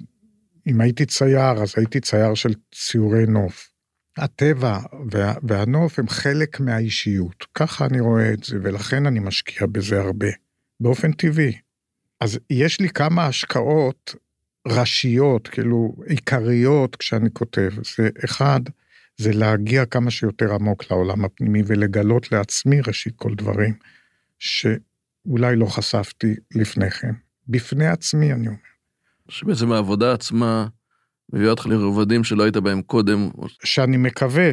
אם 0.67 0.81
הייתי 0.81 1.05
צייר, 1.05 1.63
אז 1.63 1.73
הייתי 1.77 1.99
צייר 1.99 2.33
של 2.33 2.53
ציורי 2.75 3.25
נוף. 3.25 3.69
הטבע 4.17 4.79
וה, 5.11 5.33
והנוף 5.43 5.99
הם 5.99 6.07
חלק 6.07 6.59
מהאישיות, 6.59 7.45
ככה 7.53 7.85
אני 7.85 7.99
רואה 7.99 8.33
את 8.33 8.43
זה, 8.43 8.57
ולכן 8.63 9.05
אני 9.05 9.19
משקיע 9.19 9.67
בזה 9.67 10.01
הרבה, 10.01 10.27
באופן 10.79 11.11
טבעי. 11.11 11.57
אז 12.21 12.39
יש 12.49 12.79
לי 12.79 12.89
כמה 12.89 13.25
השקעות 13.25 14.15
ראשיות, 14.67 15.47
כאילו 15.47 15.95
עיקריות 16.07 16.95
כשאני 16.95 17.29
כותב. 17.33 17.69
זה 17.97 18.09
אחד, 18.25 18.59
זה 19.17 19.33
להגיע 19.33 19.85
כמה 19.85 20.11
שיותר 20.11 20.53
עמוק 20.53 20.91
לעולם 20.91 21.25
הפנימי 21.25 21.61
ולגלות 21.65 22.31
לעצמי 22.31 22.81
ראשית 22.81 23.13
כל 23.15 23.35
דברים. 23.35 23.73
שאולי 24.43 25.55
לא 25.55 25.65
חשפתי 25.65 26.35
לפני 26.55 26.91
כן. 26.91 27.11
בפני 27.47 27.87
עצמי, 27.87 28.33
אני 28.33 28.47
אומר. 28.47 28.57
שבעצם 29.29 29.71
העבודה 29.71 30.13
עצמה 30.13 30.67
מביאה 31.33 31.49
אותך 31.49 31.65
לרבדים 31.65 32.23
שלא 32.23 32.43
היית 32.43 32.57
בהם 32.57 32.81
קודם. 32.81 33.29
שאני 33.63 33.97
מקווה, 33.97 34.51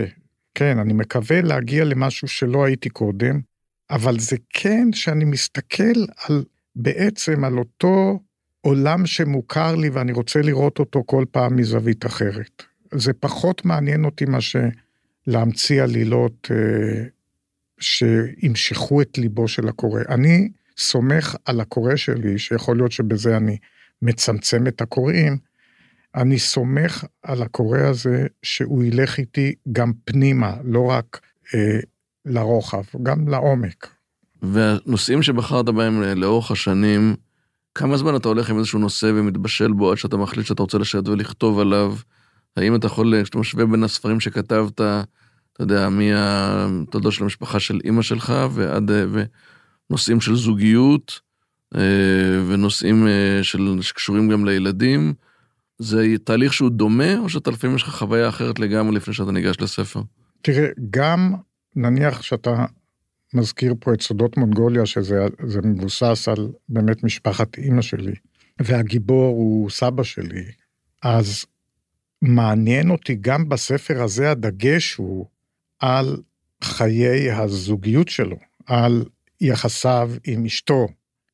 כן, 0.54 0.78
אני 0.78 0.92
מקווה 0.92 1.42
להגיע 1.42 1.84
למשהו 1.84 2.28
שלא 2.28 2.64
הייתי 2.64 2.88
קודם, 2.88 3.40
אבל 3.90 4.18
זה 4.18 4.36
כן 4.50 4.88
שאני 4.92 5.24
מסתכל 5.24 6.04
על, 6.24 6.44
בעצם 6.76 7.44
על 7.44 7.58
אותו 7.58 8.20
עולם 8.60 9.06
שמוכר 9.06 9.76
לי 9.76 9.88
ואני 9.88 10.12
רוצה 10.12 10.42
לראות 10.42 10.78
אותו 10.78 11.02
כל 11.06 11.24
פעם 11.30 11.56
מזווית 11.56 12.06
אחרת. 12.06 12.62
זה 12.94 13.12
פחות 13.12 13.64
מעניין 13.64 14.04
אותי 14.04 14.24
מה 14.24 14.38
שלהמציא 14.40 15.82
עלילות 15.82 16.48
אה, 16.50 17.04
שימשכו 17.80 19.02
את 19.02 19.18
ליבו 19.18 19.48
של 19.48 19.68
הקורא. 19.68 20.00
אני 20.08 20.48
סומך 20.78 21.36
על 21.44 21.60
הקורא 21.60 21.96
שלי, 21.96 22.38
שיכול 22.38 22.76
להיות 22.76 22.92
שבזה 22.92 23.36
אני 23.36 23.56
מצמצם 24.02 24.66
את 24.66 24.80
הקוראים, 24.80 25.38
אני 26.14 26.38
סומך 26.38 27.04
על 27.22 27.42
הקורא 27.42 27.78
הזה 27.78 28.26
שהוא 28.42 28.84
ילך 28.84 29.18
איתי 29.18 29.54
גם 29.72 29.92
פנימה, 30.04 30.56
לא 30.64 30.90
רק 30.90 31.20
אה, 31.54 31.80
לרוחב, 32.24 32.82
גם 33.02 33.28
לעומק. 33.28 33.86
והנושאים 34.42 35.22
שבחרת 35.22 35.68
בהם 35.68 36.02
לאורך 36.02 36.50
השנים, 36.50 37.14
כמה 37.74 37.96
זמן 37.96 38.16
אתה 38.16 38.28
הולך 38.28 38.50
עם 38.50 38.58
איזשהו 38.58 38.78
נושא 38.78 39.06
ומתבשל 39.14 39.72
בו 39.72 39.90
עד 39.90 39.96
שאתה 39.96 40.16
מחליט 40.16 40.46
שאתה 40.46 40.62
רוצה 40.62 40.78
לשבת 40.78 41.08
ולכתוב 41.08 41.58
עליו? 41.58 41.94
האם 42.56 42.74
אתה 42.74 42.86
יכול, 42.86 43.22
כשאתה 43.22 43.38
משווה 43.38 43.66
בין 43.66 43.84
הספרים 43.84 44.20
שכתבת, 44.20 44.80
אתה 45.62 45.74
יודע, 45.74 45.88
מהתולדות 45.88 47.12
של 47.12 47.24
המשפחה 47.24 47.60
של 47.60 47.80
אימא 47.84 48.02
שלך 48.02 48.32
ועד, 48.50 48.90
ו, 48.90 49.22
נושאים 49.90 50.20
של 50.20 50.36
זוגיות 50.36 51.20
אה, 51.74 51.80
ונושאים 52.48 53.06
אה, 53.06 53.38
של, 53.42 53.78
שקשורים 53.80 54.28
גם 54.28 54.44
לילדים. 54.44 55.14
זה 55.78 56.06
תהליך 56.24 56.52
שהוא 56.52 56.70
דומה, 56.70 57.18
או 57.18 57.28
שאתה 57.28 57.50
לפעמים 57.50 57.76
יש 57.76 57.82
לך 57.82 57.88
חוויה 57.88 58.28
אחרת 58.28 58.58
לגמרי 58.58 58.96
לפני 58.96 59.14
שאתה 59.14 59.32
ניגש 59.32 59.60
לספר? 59.60 60.00
תראה, 60.42 60.68
גם 60.90 61.34
נניח 61.76 62.22
שאתה 62.22 62.64
מזכיר 63.34 63.74
פה 63.80 63.94
את 63.94 64.02
סודות 64.02 64.36
מונגוליה, 64.36 64.86
שזה 64.86 65.26
מבוסס 65.64 66.28
על 66.28 66.48
באמת 66.68 67.04
משפחת 67.04 67.58
אימא 67.58 67.82
שלי, 67.82 68.14
והגיבור 68.60 69.28
הוא 69.28 69.70
סבא 69.70 70.02
שלי, 70.02 70.44
אז 71.02 71.44
מעניין 72.22 72.90
אותי 72.90 73.14
גם 73.20 73.48
בספר 73.48 74.02
הזה, 74.02 74.30
הדגש 74.30 74.94
הוא 74.94 75.26
על 75.80 76.16
חיי 76.64 77.32
הזוגיות 77.32 78.08
שלו, 78.08 78.36
על 78.66 79.04
יחסיו 79.40 80.10
עם 80.24 80.44
אשתו. 80.44 80.88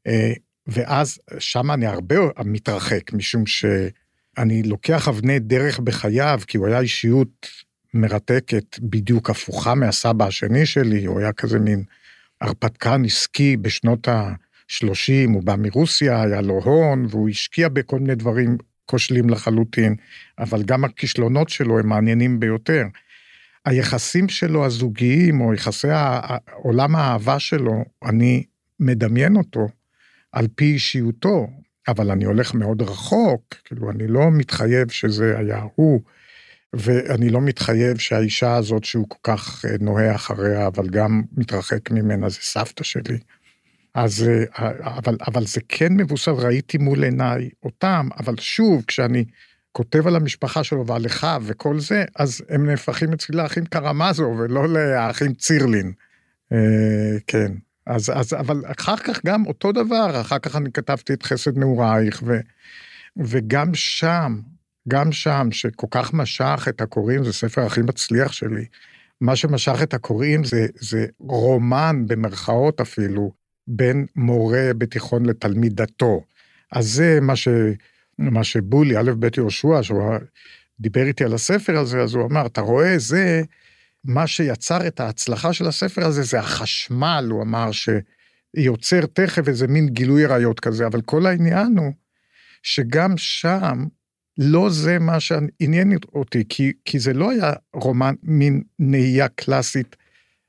אה, 0.06 0.32
ואז 0.66 1.18
שם 1.38 1.70
אני 1.70 1.86
הרבה 1.86 2.16
מתרחק, 2.44 3.12
משום 3.12 3.46
שאני 3.46 4.62
לוקח 4.62 5.08
אבני 5.08 5.38
דרך 5.38 5.80
בחייו, 5.80 6.40
כי 6.46 6.58
הוא 6.58 6.66
היה 6.66 6.80
אישיות 6.80 7.46
מרתקת, 7.94 8.78
בדיוק 8.80 9.30
הפוכה 9.30 9.74
מהסבא 9.74 10.26
השני 10.26 10.66
שלי, 10.66 11.04
הוא 11.04 11.20
היה 11.20 11.32
כזה 11.32 11.58
מין 11.58 11.84
הרפתקן 12.40 13.04
עסקי 13.04 13.56
בשנות 13.56 14.08
ה-30, 14.08 15.30
הוא 15.34 15.42
בא 15.42 15.54
מרוסיה, 15.58 16.22
היה 16.22 16.40
לו 16.40 16.60
הון, 16.64 17.06
והוא 17.10 17.28
השקיע 17.28 17.68
בכל 17.68 17.98
מיני 17.98 18.14
דברים 18.14 18.56
כושלים 18.86 19.30
לחלוטין, 19.30 19.94
אבל 20.38 20.62
גם 20.62 20.84
הכישלונות 20.84 21.48
שלו 21.48 21.78
הם 21.78 21.88
מעניינים 21.88 22.40
ביותר. 22.40 22.82
היחסים 23.66 24.28
שלו 24.28 24.66
הזוגיים, 24.66 25.40
או 25.40 25.54
יחסי 25.54 25.88
עולם 26.52 26.96
האהבה 26.96 27.38
שלו, 27.38 27.84
אני 28.04 28.44
מדמיין 28.80 29.36
אותו 29.36 29.66
על 30.32 30.46
פי 30.54 30.64
אישיותו, 30.64 31.46
אבל 31.88 32.10
אני 32.10 32.24
הולך 32.24 32.54
מאוד 32.54 32.82
רחוק, 32.82 33.54
כאילו, 33.64 33.90
אני 33.90 34.06
לא 34.06 34.30
מתחייב 34.30 34.90
שזה 34.90 35.38
היה 35.38 35.62
הוא, 35.74 36.00
ואני 36.72 37.28
לא 37.28 37.40
מתחייב 37.40 37.98
שהאישה 37.98 38.54
הזאת 38.54 38.84
שהוא 38.84 39.06
כל 39.08 39.32
כך 39.32 39.64
אה, 39.64 39.70
נוהה 39.80 40.14
אחריה, 40.14 40.66
אבל 40.66 40.88
גם 40.88 41.22
מתרחק 41.36 41.90
ממנה, 41.90 42.28
זה 42.28 42.38
סבתא 42.40 42.84
שלי. 42.84 43.18
אז, 43.94 44.28
אה, 44.58 44.70
אבל, 44.96 45.16
אבל 45.26 45.46
זה 45.46 45.60
כן 45.68 45.92
מבוסס, 45.92 46.28
ראיתי 46.28 46.78
מול 46.78 47.04
עיניי 47.04 47.50
אותם, 47.62 48.08
אבל 48.18 48.34
שוב, 48.38 48.84
כשאני 48.86 49.24
כותב 49.76 50.06
על 50.06 50.16
המשפחה 50.16 50.64
שלו 50.64 50.86
ועל 50.86 51.06
אחיו 51.06 51.42
וכל 51.46 51.80
זה, 51.80 52.04
אז 52.16 52.42
הם 52.48 52.66
נהפכים 52.66 53.12
אצלי 53.12 53.36
לאחים 53.36 53.64
קרמזו 53.66 54.34
ולא 54.38 54.68
לאחים 54.68 55.34
צירלין. 55.34 55.92
אה, 56.52 56.58
כן, 57.26 57.52
אז, 57.86 58.12
אז, 58.14 58.32
אבל 58.32 58.62
אחר 58.78 58.96
כך 58.96 59.20
גם 59.26 59.46
אותו 59.46 59.72
דבר, 59.72 60.20
אחר 60.20 60.38
כך 60.38 60.56
אני 60.56 60.72
כתבתי 60.72 61.12
את 61.12 61.22
חסד 61.22 61.58
נעורייך, 61.58 62.22
ו, 62.26 62.38
וגם 63.16 63.74
שם, 63.74 64.40
גם 64.88 65.12
שם, 65.12 65.48
שכל 65.50 65.86
כך 65.90 66.14
משך 66.14 66.66
את 66.68 66.80
הקוראים, 66.80 67.24
זה 67.24 67.32
ספר 67.32 67.66
הכי 67.66 67.80
מצליח 67.80 68.32
שלי, 68.32 68.64
מה 69.20 69.36
שמשך 69.36 69.82
את 69.82 69.94
הקוראים 69.94 70.44
זה, 70.44 70.66
זה 70.74 71.06
רומן, 71.18 72.04
במרכאות 72.06 72.80
אפילו, 72.80 73.32
בין 73.68 74.06
מורה 74.16 74.70
בתיכון 74.78 75.26
לתלמידתו. 75.26 76.24
אז 76.72 76.86
זה 76.86 77.18
מה, 77.22 77.36
ש, 77.36 77.48
מה 78.18 78.44
שבולי, 78.44 78.98
א' 78.98 79.12
ב' 79.18 79.28
יהושע, 79.36 79.82
שהוא 79.82 80.12
דיבר 80.80 81.02
איתי 81.02 81.24
על 81.24 81.34
הספר 81.34 81.78
הזה, 81.78 82.02
אז 82.02 82.14
הוא 82.14 82.26
אמר, 82.26 82.46
אתה 82.46 82.60
רואה, 82.60 82.98
זה 82.98 83.42
מה 84.04 84.26
שיצר 84.26 84.86
את 84.86 85.00
ההצלחה 85.00 85.52
של 85.52 85.66
הספר 85.66 86.04
הזה, 86.04 86.22
זה 86.22 86.38
החשמל, 86.38 87.28
הוא 87.30 87.42
אמר, 87.42 87.70
שיוצר 87.72 89.06
תכף 89.06 89.48
איזה 89.48 89.66
מין 89.66 89.88
גילוי 89.88 90.24
עריות 90.24 90.60
כזה, 90.60 90.86
אבל 90.86 91.00
כל 91.00 91.26
העניין 91.26 91.78
הוא 91.78 91.92
שגם 92.62 93.16
שם, 93.16 93.84
לא 94.38 94.70
זה 94.70 94.98
מה 94.98 95.20
שעניין 95.20 95.92
אותי, 96.14 96.44
כי, 96.48 96.72
כי 96.84 96.98
זה 96.98 97.12
לא 97.12 97.30
היה 97.30 97.52
רומן, 97.74 98.14
מין 98.22 98.62
נהייה 98.78 99.28
קלאסית 99.28 99.96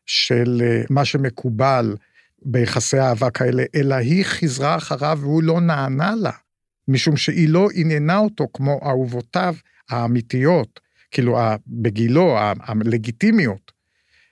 של 0.05 0.61
אה, 0.61 0.81
מה 0.89 1.05
שמקובל 1.05 1.95
ביחסי 2.45 2.99
אהבה 2.99 3.29
כאלה, 3.29 3.63
אלא 3.75 3.95
היא 3.95 4.25
חיזרה 4.25 4.77
אחריו 4.77 5.17
והוא 5.21 5.43
לא 5.43 5.61
נענה 5.61 6.15
לה, 6.15 6.31
משום 6.87 7.17
שהיא 7.17 7.49
לא 7.49 7.67
עניינה 7.73 8.17
אותו 8.17 8.47
כמו 8.53 8.79
אהובותיו 8.83 9.55
האמיתיות, 9.89 10.79
כאילו 11.11 11.37
בגילו, 11.67 12.37
הלגיטימיות. 12.39 13.71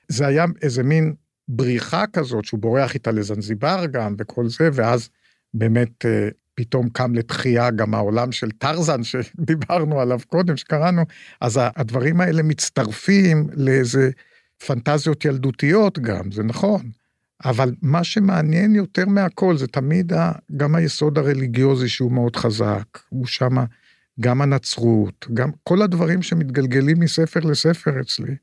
זה 0.08 0.28
היה 0.28 0.46
איזה 0.62 0.84
מין 0.84 1.14
בריחה 1.48 2.08
כזאת 2.14 2.46
שהוא 2.46 2.60
בורח 2.60 2.94
איתה 2.94 3.12
לזנזיבר 3.12 3.86
גם 3.92 4.16
וכל 4.20 4.50
זה, 4.50 4.70
ואז 4.74 5.10
באמת 5.54 6.06
אה, 6.06 6.30
פתאום 6.56 6.90
קם 6.90 7.16
לתחייה 7.16 7.72
גם 7.72 7.94
העולם 7.94 8.32
של 8.32 8.52
טרזן 8.52 9.04
שדיברנו 9.04 10.02
עליו 10.02 10.20
קודם, 10.28 10.58
שקראנו, 10.58 11.02
אז 11.42 11.60
הדברים 11.76 12.22
האלה 12.22 12.44
מצטרפים 12.44 13.48
לאיזה 13.54 14.10
פנטזיות 14.68 15.26
ילדותיות 15.26 16.00
גם, 16.00 16.32
זה 16.32 16.44
נכון. 16.44 16.92
אבל 17.44 17.72
מה 17.82 18.04
שמעניין 18.04 18.76
יותר 18.76 19.06
מהכל 19.06 19.58
זה 19.58 19.68
תמיד 19.68 20.14
גם 20.58 20.76
היסוד 20.76 21.18
הרליגיוזי 21.18 21.90
שהוא 21.90 22.12
מאוד 22.12 22.36
חזק, 22.36 23.00
הוא 23.10 23.26
שמה 23.26 23.66
גם 24.20 24.42
הנצרות, 24.42 25.28
גם 25.34 25.52
כל 25.64 25.82
הדברים 25.82 26.22
שמתגלגלים 26.22 27.00
מספר 27.00 27.40
לספר 27.40 28.02
אצלי, 28.02 28.36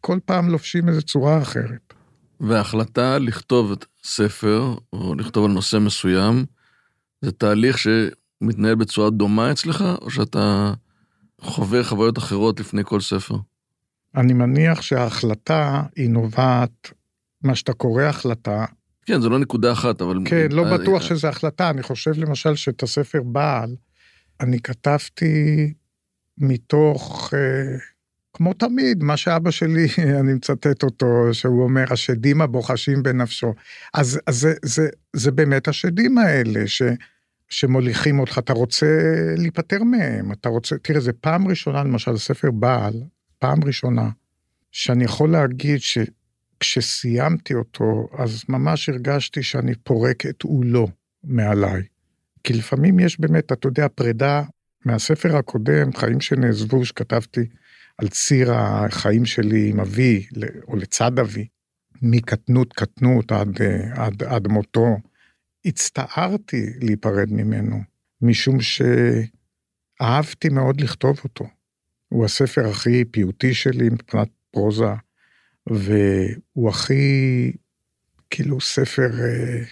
כל 0.00 0.18
פעם 0.24 0.48
לובשים 0.48 0.88
איזו 0.88 1.02
צורה 1.02 1.42
אחרת. 1.42 1.94
וההחלטה 2.40 3.18
לכתוב 3.18 3.72
את 3.72 3.84
ספר, 4.04 4.74
או 4.92 5.14
לכתוב 5.14 5.44
על 5.44 5.50
נושא 5.50 5.76
מסוים, 5.76 6.44
זה 7.22 7.32
תהליך 7.32 7.78
שמתנהל 7.78 8.74
בצורה 8.74 9.10
דומה 9.10 9.52
אצלך, 9.52 9.84
או 10.02 10.10
שאתה 10.10 10.72
חווה 11.40 11.84
חוויות 11.84 12.18
אחרות 12.18 12.60
לפני 12.60 12.82
כל 12.84 13.00
ספר? 13.00 13.36
אני 14.16 14.32
מניח 14.32 14.82
שההחלטה 14.82 15.82
היא 15.96 16.10
נובעת 16.10 16.92
מה 17.42 17.54
שאתה 17.54 17.72
קורא 17.72 18.02
החלטה. 18.02 18.64
כן, 19.06 19.20
זה 19.20 19.28
לא 19.28 19.38
נקודה 19.38 19.72
אחת, 19.72 20.02
אבל... 20.02 20.18
כן, 20.24 20.46
לא 20.50 20.66
אה, 20.66 20.78
בטוח 20.78 21.02
אה, 21.02 21.06
שזה 21.08 21.28
החלטה. 21.28 21.70
אני 21.70 21.82
חושב 21.82 22.12
למשל 22.16 22.54
שאת 22.54 22.82
הספר 22.82 23.22
בעל, 23.22 23.76
אני 24.40 24.60
כתבתי 24.60 25.72
מתוך, 26.38 27.30
אה, 27.34 27.78
כמו 28.32 28.54
תמיד, 28.54 29.02
מה 29.02 29.16
שאבא 29.16 29.50
שלי, 29.50 29.86
אני 30.20 30.34
מצטט 30.34 30.82
אותו, 30.82 31.06
שהוא 31.32 31.62
אומר, 31.62 31.84
השדים 31.90 32.40
הבוחשים 32.40 33.02
בנפשו. 33.02 33.54
אז, 33.94 34.20
אז 34.26 34.38
זה, 34.40 34.54
זה, 34.62 34.88
זה 35.12 35.30
באמת 35.30 35.68
השדים 35.68 36.18
האלה, 36.18 36.66
ש, 36.66 36.82
שמוליכים 37.48 38.18
אותך, 38.18 38.38
אתה 38.38 38.52
רוצה 38.52 38.86
להיפטר 39.36 39.84
מהם, 39.84 40.32
אתה 40.32 40.48
רוצה, 40.48 40.78
תראה, 40.78 41.00
זה 41.00 41.12
פעם 41.12 41.48
ראשונה, 41.48 41.82
למשל, 41.84 42.16
ספר 42.16 42.50
בעל, 42.50 43.02
פעם 43.38 43.64
ראשונה, 43.64 44.10
שאני 44.72 45.04
יכול 45.04 45.30
להגיד 45.30 45.80
ש... 45.80 45.98
כשסיימתי 46.60 47.54
אותו, 47.54 48.08
אז 48.18 48.42
ממש 48.48 48.88
הרגשתי 48.88 49.42
שאני 49.42 49.74
פורק 49.74 50.26
את 50.26 50.42
עולו 50.42 50.88
מעליי. 51.24 51.82
כי 52.44 52.52
לפעמים 52.52 52.98
יש 53.00 53.20
באמת, 53.20 53.52
אתה 53.52 53.68
יודע, 53.68 53.86
פרידה 53.94 54.42
מהספר 54.84 55.36
הקודם, 55.36 55.92
חיים 55.92 56.20
שנעזבו, 56.20 56.84
שכתבתי 56.84 57.40
על 57.98 58.08
ציר 58.08 58.52
החיים 58.54 59.24
שלי 59.24 59.70
עם 59.70 59.80
אבי, 59.80 60.26
או 60.68 60.76
לצד 60.76 61.18
אבי, 61.18 61.46
מקטנות 62.02 62.72
קטנות 62.72 63.32
עד, 63.32 63.62
עד, 63.94 64.22
עד 64.22 64.48
מותו. 64.48 64.96
הצטערתי 65.64 66.66
להיפרד 66.80 67.32
ממנו, 67.32 67.80
משום 68.22 68.58
שאהבתי 70.00 70.48
מאוד 70.48 70.80
לכתוב 70.80 71.20
אותו. 71.24 71.44
הוא 72.08 72.24
הספר 72.24 72.68
הכי 72.68 73.04
פיוטי 73.04 73.54
שלי 73.54 73.88
מבחינת 73.88 74.28
פרוזה 74.50 74.84
והוא 75.74 76.68
הכי, 76.68 77.52
כאילו 78.30 78.60
ספר 78.60 79.10
אה, 79.20 79.62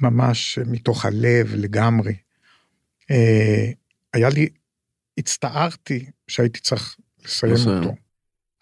ממש 0.00 0.58
מתוך 0.66 1.04
הלב 1.04 1.54
לגמרי. 1.54 2.14
אה, 3.10 3.70
היה 4.12 4.28
לי, 4.28 4.48
הצטערתי 5.18 6.10
שהייתי 6.28 6.60
צריך 6.60 6.96
לסיים 7.24 7.52
לסיים. 7.52 7.78
אותו. 7.78 7.94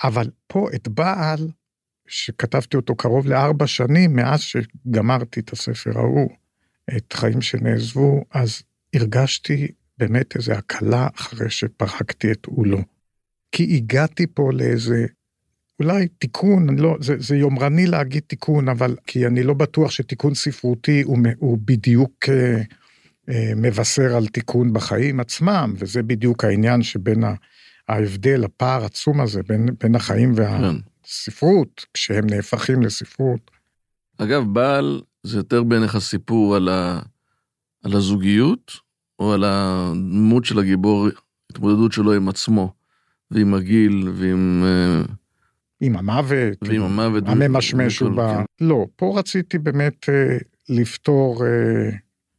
אבל 0.05 0.31
פה 0.47 0.69
את 0.75 0.89
בעל, 0.89 1.51
שכתבתי 2.09 2.77
אותו 2.77 2.97
קרוב 2.97 3.27
לארבע 3.27 3.67
שנים 3.67 4.17
מאז 4.17 4.41
שגמרתי 4.41 5.41
את 5.41 5.53
הספר 5.53 5.99
ההוא, 5.99 6.31
את 6.97 7.13
חיים 7.13 7.43
שנעזבו, 7.43 8.25
אז 8.31 8.63
הרגשתי 8.95 9.69
באמת 9.99 10.37
איזו 10.37 10.53
הקלה 10.53 11.09
אחרי 11.15 11.51
שפרקתי 11.51 12.33
את 12.33 12.47
עולו. 12.47 12.79
כי 13.53 13.77
הגעתי 13.77 14.27
פה 14.35 14.51
לאיזה 14.53 15.07
אולי 15.81 16.09
תיקון, 16.09 16.69
אני 16.69 16.83
לא, 16.83 16.97
זה, 17.01 17.15
זה 17.19 17.37
יומרני 17.37 17.87
להגיד 17.87 18.23
תיקון, 18.27 18.69
אבל 18.69 18.97
כי 19.07 19.27
אני 19.27 19.43
לא 19.43 19.55
בטוח 19.55 19.91
שתיקון 19.91 20.35
ספרותי 20.35 21.03
הוא, 21.03 21.19
הוא 21.39 21.59
בדיוק 21.65 22.29
אה, 22.29 22.63
אה, 23.29 23.53
מבשר 23.57 24.17
על 24.17 24.27
תיקון 24.27 24.73
בחיים 24.73 25.21
עצמם, 25.21 25.75
וזה 25.79 26.03
בדיוק 26.03 26.45
העניין 26.45 26.83
שבין 26.83 27.25
ההבדל, 27.89 28.45
הפער 28.45 28.83
העצום 28.83 29.21
הזה 29.21 29.43
בין, 29.43 29.69
בין 29.81 29.95
החיים 29.95 30.35
והספרות, 30.37 31.81
כן. 31.81 31.87
כשהם 31.95 32.27
נהפכים 32.27 32.83
לספרות. 32.83 33.51
אגב, 34.19 34.45
בעל 34.53 35.03
זה 35.23 35.37
יותר 35.37 35.63
בעיניך 35.63 35.99
סיפור 35.99 36.57
על, 36.57 36.69
ה, 36.69 37.01
על 37.85 37.97
הזוגיות, 37.97 38.73
או 39.19 39.33
על 39.33 39.45
הדמות 39.45 40.45
של 40.45 40.59
הגיבור, 40.59 41.09
התמודדות 41.51 41.93
שלו 41.93 42.13
עם 42.13 42.29
עצמו, 42.29 42.73
ועם 43.31 43.55
הגיל, 43.55 44.09
ועם... 44.15 44.65
אה, 44.65 45.03
עם 45.81 45.97
המוות. 45.97 46.59
ועם 46.63 46.83
המוות. 46.83 47.25
הממשמש 47.27 47.99
הוא 47.99 48.11
ב... 48.11 48.17
כן. 48.17 48.43
לא, 48.61 48.87
פה 48.97 49.19
רציתי 49.19 49.59
באמת 49.59 50.09
אה, 50.09 50.37
לפתור 50.69 51.45
אה, 51.47 51.91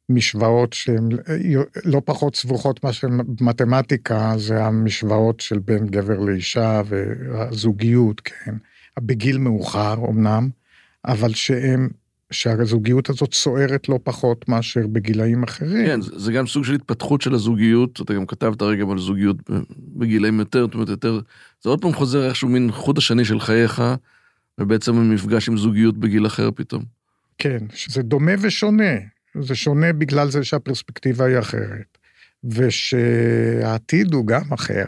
משוואות 0.10 0.74
שהן 0.74 1.10
אה, 1.30 1.64
לא 1.86 2.02
פחות 2.06 2.36
סבוכות 2.36 2.84
מאשר 2.84 3.08
מתמטיקה, 3.42 4.34
זה 4.38 4.66
המשוואות 4.66 5.40
של 5.40 5.60
בין 5.60 5.88
גבר 5.88 6.20
לאישה 6.20 6.82
והזוגיות, 6.86 8.22
כן. 8.24 8.56
בגיל 9.00 9.38
מאוחר 9.38 9.96
אמנם, 10.10 10.50
אבל 11.06 11.34
שהם 11.34 11.90
שהזוגיות 12.32 13.10
הזאת 13.10 13.34
סוערת 13.34 13.90
לא 13.90 14.00
פחות 14.04 14.50
מאשר 14.50 14.88
בגילאים 14.88 15.44
אחרים. 15.44 15.86
כן, 15.86 16.02
זה, 16.02 16.20
זה 16.20 16.32
גם 16.32 16.48
סוג 16.48 16.64
של 16.64 16.74
התפתחות 16.74 17.22
של 17.22 17.34
הזוגיות, 17.34 18.02
אתה 18.02 18.14
גם 18.14 18.26
כתבת 18.26 18.62
רגע 18.62 18.84
על 18.92 19.00
זוגיות 19.00 19.38
בגילאים 19.78 20.40
יותר, 20.40 20.66
זאת 20.66 20.74
אומרת 20.74 20.90
יותר, 20.90 21.20
זה 21.64 21.70
עוד 21.70 21.82
פעם 21.82 21.94
חוזר 21.94 22.28
איכשהו 22.28 22.50
מין 22.50 22.72
חוט 22.72 22.98
השני 22.98 23.26
של 23.26 23.40
חייך, 23.40 23.84
ובעצם 24.58 24.98
המפגש 24.98 25.50
עם 25.50 25.58
זוגיות 25.58 25.98
בגיל 25.98 26.26
אחר 26.28 26.50
פתאום. 26.56 26.84
כן, 27.38 27.58
זה 27.88 28.02
דומה 28.02 28.32
ושונה, 28.42 28.94
זה 29.42 29.56
שונה 29.56 29.94
בגלל 29.94 30.30
זה 30.32 30.44
שהפרספקטיבה 30.44 31.26
היא 31.26 31.40
אחרת, 31.40 31.98
ושהעתיד 32.44 34.14
הוא 34.14 34.28
גם 34.28 34.54
אחר, 34.54 34.86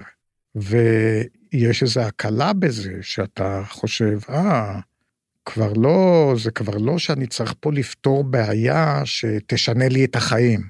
ויש 0.56 1.84
איזו 1.84 2.02
הקלה 2.02 2.54
בזה, 2.54 2.93
שאתה 3.02 3.62
חושב, 3.69 4.19
אה, 4.30 4.80
כבר 5.50 5.74
לא, 5.74 6.34
זה 6.38 6.52
כבר 6.52 6.78
לא 6.78 6.98
שאני 6.98 7.28
צריך 7.28 7.54
פה 7.60 7.72
לפתור 7.72 8.24
בעיה 8.24 9.02
שתשנה 9.06 9.90
לי 9.90 10.06
את 10.06 10.16
החיים, 10.16 10.62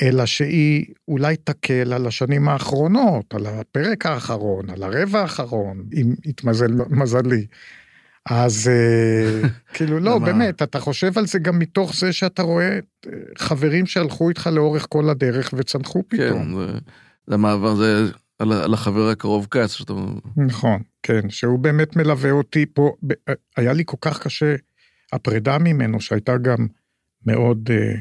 אלא 0.00 0.26
שהיא 0.26 0.86
אולי 1.08 1.36
תקל 1.36 1.92
על 1.92 2.06
השנים 2.06 2.48
האחרונות, 2.48 3.34
על 3.34 3.46
הפרק 3.46 4.06
האחרון, 4.06 4.70
על 4.70 4.82
הרבע 4.82 5.20
האחרון, 5.20 5.84
אם 5.92 6.14
יתמזל 6.24 6.70
מזלי. 6.90 7.46
אז 8.30 8.68
אה, 8.68 9.48
כאילו, 9.74 9.98
לא, 9.98 10.18
באמת, 10.18 10.62
אתה 10.62 10.80
חושב 10.80 11.18
על 11.18 11.26
זה 11.26 11.38
גם 11.38 11.58
מתוך 11.58 11.94
זה 11.94 12.12
שאתה 12.12 12.42
רואה 12.42 12.78
אה, 13.06 13.12
חברים 13.38 13.86
שהלכו 13.86 14.28
איתך 14.28 14.50
לאורך 14.52 14.86
כל 14.88 15.10
הדרך 15.10 15.54
וצנחו 15.56 16.02
כן, 16.08 16.16
פתאום. 16.16 16.44
כן, 16.44 16.56
זה, 16.56 16.78
זה 17.26 17.36
מעבר, 17.36 17.74
זה 17.74 18.06
על, 18.40 18.52
על 18.52 18.74
החבר 18.74 19.08
הקרוב 19.08 19.46
כץ. 19.50 19.72
שאתה... 19.72 19.92
נכון, 20.36 20.82
כן, 21.02 21.30
שהוא 21.30 21.58
באמת 21.58 21.96
מלווה 21.96 22.30
אותי 22.30 22.66
פה, 22.66 22.96
היה 23.56 23.72
לי 23.72 23.82
כל 23.86 23.96
כך 24.00 24.22
קשה 24.22 24.54
הפרידה 25.12 25.58
ממנו, 25.58 26.00
שהייתה 26.00 26.36
גם 26.36 26.66
מאוד 27.26 27.70
uh, 27.70 27.98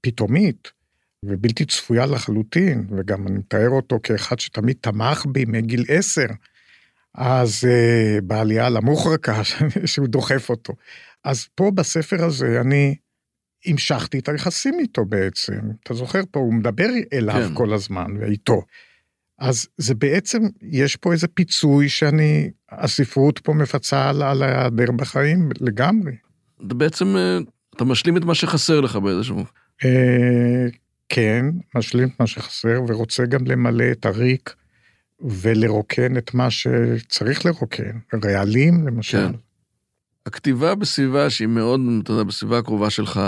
פתאומית 0.00 0.70
ובלתי 1.24 1.64
צפויה 1.64 2.06
לחלוטין, 2.06 2.86
וגם 2.96 3.26
אני 3.28 3.38
מתאר 3.38 3.68
אותו 3.68 4.00
כאחד 4.02 4.40
שתמיד 4.40 4.76
תמך 4.80 5.26
בי 5.26 5.44
מגיל 5.44 5.84
עשר, 5.88 6.26
אז 7.14 7.64
uh, 7.64 8.20
בעלייה 8.20 8.68
למוחרקה, 8.68 9.44
שהוא 9.86 10.08
דוחף 10.08 10.50
אותו. 10.50 10.72
אז 11.24 11.46
פה 11.54 11.70
בספר 11.74 12.24
הזה 12.24 12.60
אני 12.60 12.96
המשכתי 13.66 14.18
את 14.18 14.28
היחסים 14.28 14.78
איתו 14.80 15.04
בעצם. 15.04 15.60
אתה 15.82 15.94
זוכר 15.94 16.20
פה, 16.30 16.40
הוא 16.40 16.54
מדבר 16.54 16.88
אליו 17.12 17.48
כן. 17.48 17.54
כל 17.54 17.72
הזמן, 17.72 18.16
ואיתו. 18.20 18.62
אז 19.40 19.68
זה 19.76 19.94
בעצם, 19.94 20.42
יש 20.62 20.96
פה 20.96 21.12
איזה 21.12 21.28
פיצוי 21.28 21.88
שאני, 21.88 22.50
הספרות 22.70 23.38
פה 23.38 23.54
מפצה 23.54 24.08
על, 24.08 24.22
על 24.22 24.42
ההיעדר 24.42 24.90
בחיים 24.90 25.48
לגמרי. 25.60 26.12
זה 26.68 26.74
בעצם, 26.74 27.16
אה, 27.16 27.38
אתה 27.76 27.84
משלים 27.84 28.16
את 28.16 28.24
מה 28.24 28.34
שחסר 28.34 28.80
לך 28.80 28.96
באיזשהו... 28.96 29.44
אה, 29.84 30.66
כן, 31.08 31.46
משלים 31.74 32.08
את 32.08 32.20
מה 32.20 32.26
שחסר, 32.26 32.80
ורוצה 32.88 33.26
גם 33.26 33.46
למלא 33.46 33.84
את 33.92 34.06
הריק 34.06 34.54
ולרוקן 35.20 36.16
את 36.16 36.34
מה 36.34 36.50
שצריך 36.50 37.46
לרוקן, 37.46 37.98
רעלים 38.24 38.86
למשל. 38.86 39.28
כן. 39.28 39.32
הכתיבה 40.26 40.74
בסביבה 40.74 41.30
שהיא 41.30 41.48
מאוד, 41.48 41.80
אתה 42.02 42.12
יודע, 42.12 42.22
בסביבה 42.22 42.58
הקרובה 42.58 42.90
שלך, 42.90 43.20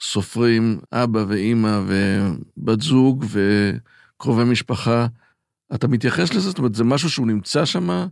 סופרים, 0.00 0.78
אבא 0.92 1.24
ואימא 1.28 1.80
ובת 1.86 2.80
זוג 2.80 3.24
וקרובי 3.30 4.44
משפחה, 4.44 5.06
אתה 5.74 5.88
מתייחס 5.88 6.34
לזה? 6.34 6.48
זאת 6.48 6.58
אומרת, 6.58 6.74
זה 6.74 6.84
משהו 6.84 7.10
שהוא 7.10 7.26
נמצא 7.26 7.64
שם 7.64 8.06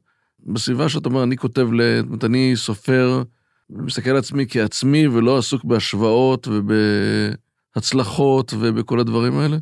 בסביבה 0.46 0.88
שאתה 0.88 1.08
אומר, 1.08 1.22
אני 1.22 1.36
כותב, 1.36 1.68
זאת 2.00 2.06
אומרת, 2.06 2.24
אני 2.24 2.52
סופר, 2.56 3.22
מסתכל 3.70 4.10
על 4.10 4.16
עצמי 4.16 4.46
כעצמי 4.48 5.06
ולא 5.06 5.38
עסוק 5.38 5.64
בהשוואות 5.64 6.48
ובהצלחות 6.50 8.54
ובכל 8.58 9.00
הדברים 9.00 9.38
האלה? 9.38 9.56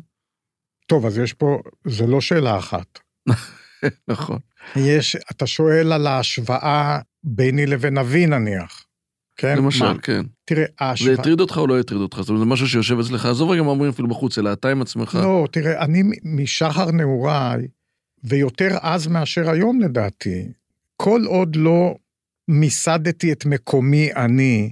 טוב, 0.87 1.05
אז 1.05 1.17
יש 1.17 1.33
פה, 1.33 1.59
זה 1.87 2.07
לא 2.07 2.21
שאלה 2.21 2.57
אחת. 2.57 2.99
נכון. 4.07 4.39
יש, 4.75 5.17
אתה 5.31 5.47
שואל 5.47 5.93
על 5.93 6.07
ההשוואה 6.07 6.99
ביני 7.23 7.65
לבין 7.65 7.97
אבי 7.97 8.25
נניח. 8.25 8.85
כן? 9.37 9.57
למשל, 9.57 9.93
מה? 9.93 9.99
כן. 9.99 10.21
תראה, 10.45 10.65
ההשוואה... 10.79 11.15
זה 11.15 11.21
הטריד 11.21 11.39
אותך 11.39 11.57
או 11.57 11.67
לא 11.67 11.79
הטריד 11.79 12.01
אותך? 12.01 12.17
זאת 12.17 12.29
אומרת, 12.29 12.39
זה 12.39 12.45
משהו 12.45 12.67
שיושב 12.67 12.99
אצלך, 12.99 13.25
עזוב 13.25 13.49
רגע 13.49 13.63
מה 13.63 13.69
אומרים 13.69 13.89
אפילו 13.89 14.07
בחוץ, 14.07 14.37
אלא 14.37 14.53
אתה 14.53 14.69
עם 14.69 14.81
עצמך. 14.81 15.17
לא, 15.21 15.47
תראה, 15.51 15.83
אני 15.83 16.03
משחר 16.23 16.91
נעוריי, 16.91 17.67
ויותר 18.27 18.77
אז 18.81 19.07
מאשר 19.07 19.49
היום 19.49 19.81
לדעתי. 19.81 20.47
כל 20.97 21.21
עוד 21.25 21.55
לא 21.55 21.95
מיסדתי 22.47 23.31
את 23.31 23.45
מקומי 23.45 24.13
אני, 24.13 24.71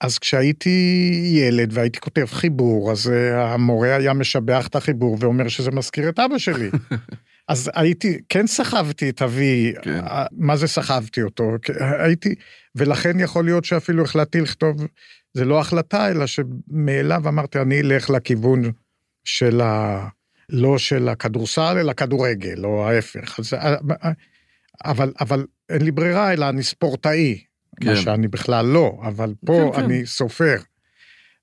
אז 0.00 0.18
כשהייתי 0.18 1.10
ילד 1.34 1.70
והייתי 1.72 2.00
כותב 2.00 2.26
חיבור, 2.30 2.92
אז 2.92 3.10
אה, 3.10 3.54
המורה 3.54 3.96
היה 3.96 4.12
משבח 4.12 4.66
את 4.66 4.76
החיבור 4.76 5.16
ואומר 5.20 5.48
שזה 5.48 5.70
מזכיר 5.70 6.08
את 6.08 6.18
אבא 6.18 6.38
שלי. 6.38 6.70
אז 7.48 7.70
הייתי, 7.74 8.18
כן 8.28 8.46
סחבתי 8.46 9.10
את 9.10 9.22
אבי, 9.22 9.72
כן. 9.82 10.00
אה, 10.04 10.26
מה 10.32 10.56
זה 10.56 10.66
סחבתי 10.66 11.22
אותו? 11.22 11.52
הייתי, 11.98 12.34
ולכן 12.74 13.20
יכול 13.20 13.44
להיות 13.44 13.64
שאפילו 13.64 14.04
החלטתי 14.04 14.40
לכתוב, 14.40 14.76
זה 15.34 15.44
לא 15.44 15.60
החלטה, 15.60 16.10
אלא 16.10 16.26
שמאליו 16.26 17.28
אמרתי, 17.28 17.58
אני 17.58 17.80
אלך 17.80 18.10
לכיוון 18.10 18.62
של 19.24 19.60
ה... 19.60 20.08
לא 20.52 20.78
של 20.78 21.08
הכדורסל, 21.08 21.76
אלא 21.80 21.92
כדורגל, 21.92 22.64
או 22.64 22.88
ההפך. 22.88 23.40
אז, 23.40 23.54
אה, 23.54 23.74
אה, 24.04 24.12
אבל, 24.84 25.12
אבל 25.20 25.46
אין 25.68 25.82
לי 25.82 25.90
ברירה, 25.90 26.32
אלא 26.32 26.48
אני 26.48 26.62
ספורטאי, 26.62 27.44
כן. 27.80 27.90
מה 27.90 27.96
שאני 27.96 28.28
בכלל 28.28 28.66
לא, 28.66 28.98
אבל 29.02 29.34
פה 29.46 29.70
כן, 29.74 29.82
אני 29.82 29.98
כן. 29.98 30.06
סופר. 30.06 30.56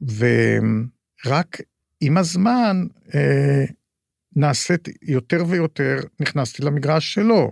ורק 0.01 1.61
עם 2.01 2.17
הזמן 2.17 2.87
אה, 3.15 3.65
נעשית 4.35 4.87
יותר 5.01 5.43
ויותר, 5.47 5.99
נכנסתי 6.19 6.63
למגרש 6.63 7.13
שלו. 7.13 7.51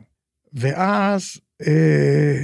ואז 0.53 1.37
אה, 1.67 2.43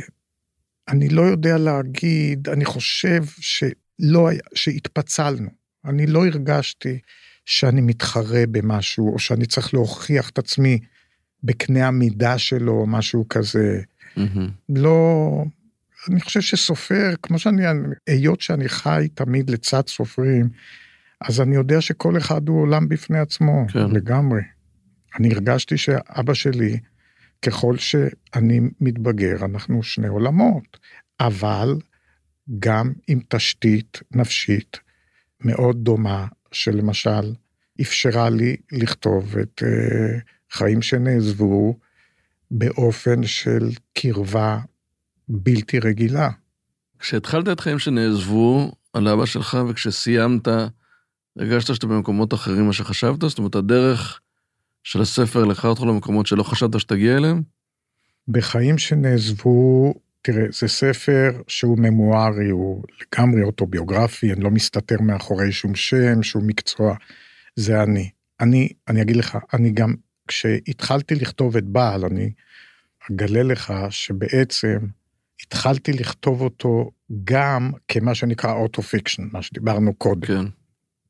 אני 0.87 1.09
לא 1.09 1.21
יודע 1.21 1.57
להגיד, 1.57 2.49
אני 2.49 2.65
חושב 2.65 3.23
שלא 3.39 4.27
היה, 4.27 4.41
שהתפצלנו. 4.53 5.49
אני 5.85 6.07
לא 6.07 6.25
הרגשתי 6.25 6.99
שאני 7.45 7.81
מתחרה 7.81 8.43
במשהו, 8.51 9.13
או 9.13 9.19
שאני 9.19 9.45
צריך 9.45 9.73
להוכיח 9.73 10.29
את 10.29 10.37
עצמי 10.37 10.79
בקנה 11.43 11.87
המידה 11.87 12.37
שלו, 12.37 12.73
או 12.73 12.87
משהו 12.87 13.25
כזה. 13.29 13.81
Mm-hmm. 14.17 14.49
לא, 14.69 15.43
אני 16.09 16.21
חושב 16.21 16.41
שסופר, 16.41 17.13
כמו 17.21 17.39
שאני, 17.39 17.63
היות 18.07 18.41
שאני 18.41 18.69
חי 18.69 19.07
תמיד 19.13 19.49
לצד 19.49 19.87
סופרים, 19.87 20.49
אז 21.21 21.41
אני 21.41 21.55
יודע 21.55 21.81
שכל 21.81 22.17
אחד 22.17 22.47
הוא 22.47 22.61
עולם 22.61 22.89
בפני 22.89 23.19
עצמו, 23.19 23.65
כן. 23.73 23.91
לגמרי. 23.91 24.41
אני 25.19 25.33
הרגשתי 25.33 25.77
שאבא 25.77 26.33
שלי, 26.33 26.79
ככל 27.41 27.77
שאני 27.77 28.59
מתבגר, 28.81 29.45
אנחנו 29.45 29.83
שני 29.83 30.07
עולמות, 30.07 30.77
אבל 31.19 31.75
גם 32.59 32.93
עם 33.07 33.19
תשתית 33.29 33.99
נפשית 34.11 34.79
מאוד 35.41 35.77
דומה 35.83 36.27
שלמשל 36.51 37.33
אפשרה 37.81 38.29
לי 38.29 38.55
לכתוב 38.71 39.37
את 39.37 39.63
uh, 39.63 40.21
חיים 40.51 40.81
שנעזבו 40.81 41.77
באופן 42.51 43.23
של 43.23 43.69
קרבה 43.93 44.59
בלתי 45.27 45.79
רגילה. 45.79 46.29
כשהתחלת 46.99 47.47
את 47.47 47.59
חיים 47.59 47.79
שנעזבו 47.79 48.71
על 48.93 49.07
אבא 49.07 49.25
שלך 49.25 49.57
וכשסיימת, 49.69 50.47
הרגשת 51.37 51.75
שאתה 51.75 51.87
במקומות 51.87 52.33
אחרים 52.33 52.63
ממה 52.63 52.73
שחשבת? 52.73 53.21
זאת 53.21 53.37
אומרת, 53.37 53.55
הדרך 53.55 54.19
של 54.83 55.01
הספר 55.01 55.45
לקחה 55.45 55.67
אותך 55.67 55.81
למקומות 55.81 56.27
שלא 56.27 56.43
חשבת 56.43 56.79
שתגיע 56.79 57.17
אליהם? 57.17 57.41
בחיים 58.27 58.77
שנעזבו 58.77 59.93
תראה, 60.21 60.45
זה 60.51 60.67
ספר 60.67 61.41
שהוא 61.47 61.77
ממוארי, 61.79 62.49
הוא 62.49 62.83
לגמרי 63.01 63.43
אוטוביוגרפי, 63.43 64.33
אני 64.33 64.43
לא 64.43 64.49
מסתתר 64.49 65.01
מאחורי 65.01 65.51
שום 65.51 65.75
שם, 65.75 66.23
שום 66.23 66.47
מקצוע, 66.47 66.95
זה 67.55 67.83
אני. 67.83 68.09
אני, 68.39 68.69
אני 68.87 69.01
אגיד 69.01 69.15
לך, 69.15 69.37
אני 69.53 69.71
גם, 69.71 69.93
כשהתחלתי 70.27 71.15
לכתוב 71.15 71.57
את 71.57 71.63
בעל, 71.63 72.05
אני 72.05 72.31
אגלה 73.11 73.43
לך 73.43 73.73
שבעצם 73.89 74.77
התחלתי 75.43 75.93
לכתוב 75.93 76.41
אותו 76.41 76.91
גם 77.23 77.71
כמה 77.87 78.15
שנקרא 78.15 78.53
auto-fiction, 78.53 79.27
מה 79.31 79.41
שדיברנו 79.41 79.93
קודם. 79.93 80.27
כן. 80.27 80.45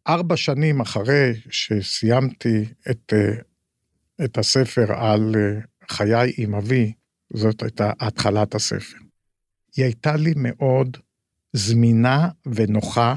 ארבע 0.08 0.38
שנים 0.38 0.82
אחרי 0.82 1.34
שסיימתי 1.50 2.66
את, 2.92 3.14
אה, 3.14 3.34
את 4.26 4.38
הספר 4.38 4.94
על 4.94 5.36
אה, 5.36 5.60
חיי 5.90 6.34
עם 6.38 6.56
אבי, 6.56 6.94
זאת 7.34 7.64
הייתה 7.64 7.92
התחלת 8.00 8.56
הספר. 8.56 8.98
היא 9.76 9.86
הייתה 9.86 10.16
לי 10.16 10.34
מאוד 10.36 10.98
זמינה 11.54 12.30
ונוחה, 12.46 13.16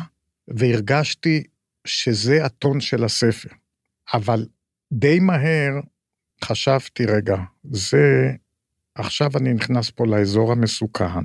והרגשתי 0.48 1.42
שזה 1.84 2.44
הטון 2.44 2.80
של 2.80 3.04
הספר. 3.04 3.48
אבל 4.14 4.46
די 4.92 5.20
מהר 5.20 5.80
חשבתי, 6.44 7.06
רגע, 7.06 7.36
זה, 7.64 8.32
עכשיו 8.94 9.30
אני 9.36 9.54
נכנס 9.54 9.90
פה 9.90 10.06
לאזור 10.06 10.52
המסוכן, 10.52 11.24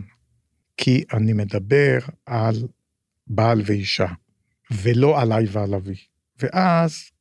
כי 0.78 1.04
אני 1.14 1.34
מדבר 1.34 1.98
על 2.26 2.68
בעל 3.28 3.62
ואישה, 3.66 4.08
ולא 4.72 5.22
עליי 5.22 5.46
ועל 5.52 5.74
אבי. 5.74 5.96
ואז 6.42 7.12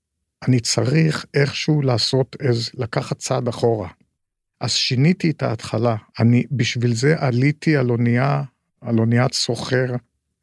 אני 0.49 0.61
צריך 0.61 1.27
איכשהו 1.35 1.83
לעשות 1.83 2.37
איזה, 2.41 2.71
לקחת 2.75 3.19
צעד 3.19 3.49
אחורה. 3.49 3.89
אז 4.61 4.71
שיניתי 4.71 5.31
את 5.31 5.43
ההתחלה. 5.43 5.97
אני, 6.19 6.45
בשביל 6.51 6.95
זה 6.95 7.15
עליתי 7.19 7.77
על 7.77 7.91
אונייה, 7.91 8.43
על 8.81 8.99
אוניית 8.99 9.33
סוחר. 9.33 9.95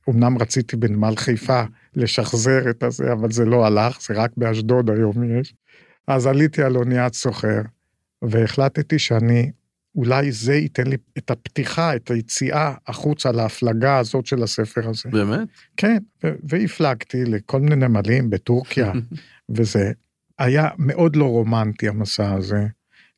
אמנם 0.09 0.37
רציתי 0.37 0.75
בנמל 0.75 1.13
חיפה 1.15 1.63
לשחזר 1.95 2.69
את 2.69 2.83
הזה, 2.83 3.13
אבל 3.13 3.31
זה 3.31 3.45
לא 3.45 3.65
הלך, 3.65 4.01
זה 4.01 4.13
רק 4.13 4.31
באשדוד 4.37 4.89
היום 4.89 5.39
יש. 5.39 5.53
אז 6.07 6.27
עליתי 6.27 6.63
על 6.63 6.75
אוניית 6.75 7.13
סוחר, 7.13 7.61
והחלטתי 8.21 8.99
שאני, 8.99 9.51
אולי 9.95 10.31
זה 10.31 10.55
ייתן 10.55 10.87
לי 10.87 10.97
את 11.17 11.31
הפתיחה, 11.31 11.95
את 11.95 12.11
היציאה 12.11 12.73
החוצה 12.87 13.31
להפלגה 13.31 13.97
הזאת 13.97 14.25
של 14.25 14.43
הספר 14.43 14.89
הזה. 14.89 15.09
באמת? 15.09 15.47
כן, 15.77 15.97
והפלגתי 16.23 17.25
לכל 17.25 17.61
מיני 17.61 17.75
נמלים 17.75 18.29
בטורקיה, 18.29 18.91
וזה 19.55 19.91
היה 20.39 20.69
מאוד 20.77 21.15
לא 21.15 21.25
רומנטי 21.25 21.87
המסע 21.87 22.33
הזה. 22.33 22.67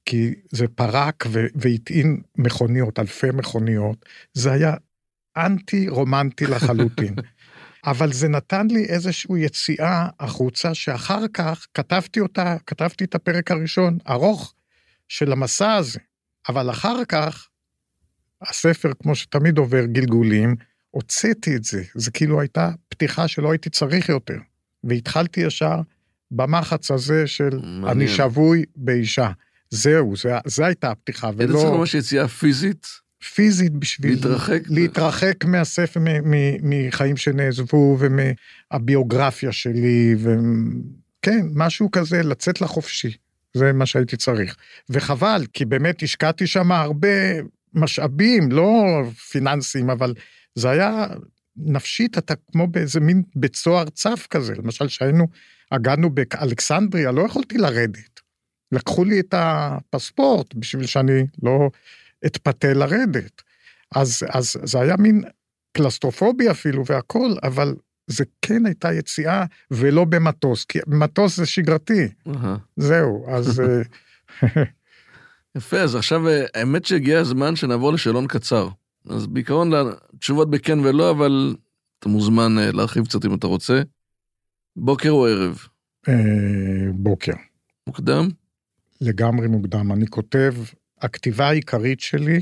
כי 0.08 0.34
זה 0.52 0.68
פרק 0.68 1.26
והטעין 1.56 2.22
מכוניות, 2.38 3.00
אלפי 3.00 3.28
מכוניות, 3.34 4.06
זה 4.34 4.52
היה 4.52 4.74
אנטי 5.38 5.90
רומנטי 5.90 6.46
לחלוטין. 6.46 7.16
אבל 7.92 8.14
זה 8.14 8.28
נתן 8.28 8.68
לי 8.68 8.86
איזושהי 8.86 9.40
יציאה 9.40 10.08
החוצה, 10.20 10.74
שאחר 10.74 11.28
כך 11.34 11.68
כתבתי 11.74 12.20
אותה, 12.20 12.56
כתבתי 12.66 13.04
את 13.04 13.16
הפרק 13.16 13.52
הראשון, 13.52 13.98
ארוך, 14.10 14.54
של 15.08 15.32
המסע 15.32 15.74
הזה. 15.74 16.00
אבל 16.50 16.70
אחר 16.70 17.06
כך, 17.06 17.48
הספר, 18.42 18.92
כמו 19.02 19.16
שתמיד 19.16 19.58
עובר 19.58 19.86
גלגולים, 19.86 20.56
הוצאתי 20.92 21.56
את 21.56 21.64
זה. 21.64 21.84
זה 21.96 22.12
כאילו 22.12 22.42
הייתה 22.42 22.72
פתיחה 22.90 23.28
שלא 23.28 23.52
הייתי 23.52 23.70
צריך 23.70 24.10
יותר. 24.10 24.38
והתחלתי 24.84 25.42
ישר 25.42 25.82
במחץ 26.32 26.92
הזה 26.92 27.28
של 27.28 27.60
מעניין. 27.64 27.88
אני 27.88 28.08
שבוי 28.08 28.64
באישה. 28.76 29.32
זהו, 29.70 30.16
זה, 30.18 30.30
זה 30.46 30.66
הייתה 30.66 30.92
הפתיחה, 30.92 31.30
ולא... 31.38 31.54
היית 31.54 31.66
צריך 31.66 31.78
ממש 31.80 31.94
יציאה 31.94 32.28
פיזית? 32.28 32.88
פיזית 33.34 33.74
בשביל... 33.74 34.12
להתרחק? 34.14 34.62
להתרחק 34.70 35.46
מהספר, 35.46 36.00
מחיים 36.64 37.18
שנעזבו 37.18 37.98
ומהביוגרפיה 38.00 39.52
שלי, 39.52 40.16
וכן, 40.18 41.46
משהו 41.54 41.92
כזה, 41.92 42.24
לצאת 42.24 42.62
לחופשי. 42.62 43.18
זה 43.54 43.74
מה 43.74 43.86
שהייתי 43.86 44.18
צריך. 44.18 44.56
וחבל, 44.90 45.46
כי 45.54 45.66
באמת 45.66 46.04
השקעתי 46.04 46.48
שם 46.48 46.72
הרבה 46.72 47.08
משאבים, 47.74 48.52
לא 48.52 49.02
פיננסיים, 49.32 49.90
אבל 49.90 50.14
זה 50.56 50.70
היה 50.70 51.08
נפשית, 51.58 52.18
אתה 52.18 52.34
כמו 52.52 52.68
באיזה 52.68 53.00
מין 53.00 53.24
בית 53.36 53.56
סוהר 53.56 53.90
צף 53.90 54.28
כזה. 54.30 54.54
למשל, 54.56 54.88
שהיינו, 54.88 55.28
הגענו 55.72 56.10
באלכסנדריה, 56.10 57.12
לא 57.12 57.22
יכולתי 57.22 57.58
לרדת. 57.58 58.17
לקחו 58.72 59.04
לי 59.04 59.20
את 59.20 59.34
הפספורט 59.38 60.54
בשביל 60.54 60.86
שאני 60.86 61.28
לא 61.44 61.70
אתפתה 62.26 62.74
לרדת. 62.74 63.42
אז, 63.96 64.24
אז 64.30 64.56
זה 64.64 64.82
היה 64.82 64.98
מין 64.98 65.24
קלסטרופוביה 65.72 66.52
אפילו 66.52 66.86
והכל, 66.86 67.32
אבל 67.44 67.76
זה 68.08 68.24
כן 68.42 68.66
הייתה 68.66 68.94
יציאה 68.94 69.46
ולא 69.72 70.06
במטוס, 70.06 70.66
כי 70.66 70.80
מטוס 70.88 71.38
זה 71.38 71.46
שגרתי. 71.46 72.08
Uh-huh. 72.28 72.32
זהו, 72.78 73.26
אז... 73.30 73.60
אה, 73.60 73.82
יפה, 75.58 75.78
אז 75.78 75.96
עכשיו 75.96 76.28
אה, 76.28 76.46
האמת 76.54 76.86
שהגיע 76.86 77.20
הזמן 77.20 77.56
שנעבור 77.56 77.94
לשאלון 77.94 78.28
קצר. 78.28 78.70
אז 79.10 79.28
בעיקרון 79.28 79.72
תשובות 80.20 80.50
בכן 80.50 80.80
ולא, 80.80 81.12
אבל 81.12 81.56
אתה 82.00 82.10
מוזמן 82.10 82.60
אה, 82.60 82.72
להרחיב 82.72 83.06
קצת 83.06 83.26
אם 83.26 83.34
אתה 83.34 83.48
רוצה. 83.48 83.82
בוקר 84.76 85.10
או 85.10 85.28
ערב? 85.28 85.68
בוקר. 86.94 87.34
מוקדם? 87.88 88.30
לגמרי 89.02 89.48
מוקדם. 89.48 89.92
אני 89.92 90.08
כותב, 90.08 90.54
הכתיבה 91.02 91.48
העיקרית 91.48 92.00
שלי 92.00 92.42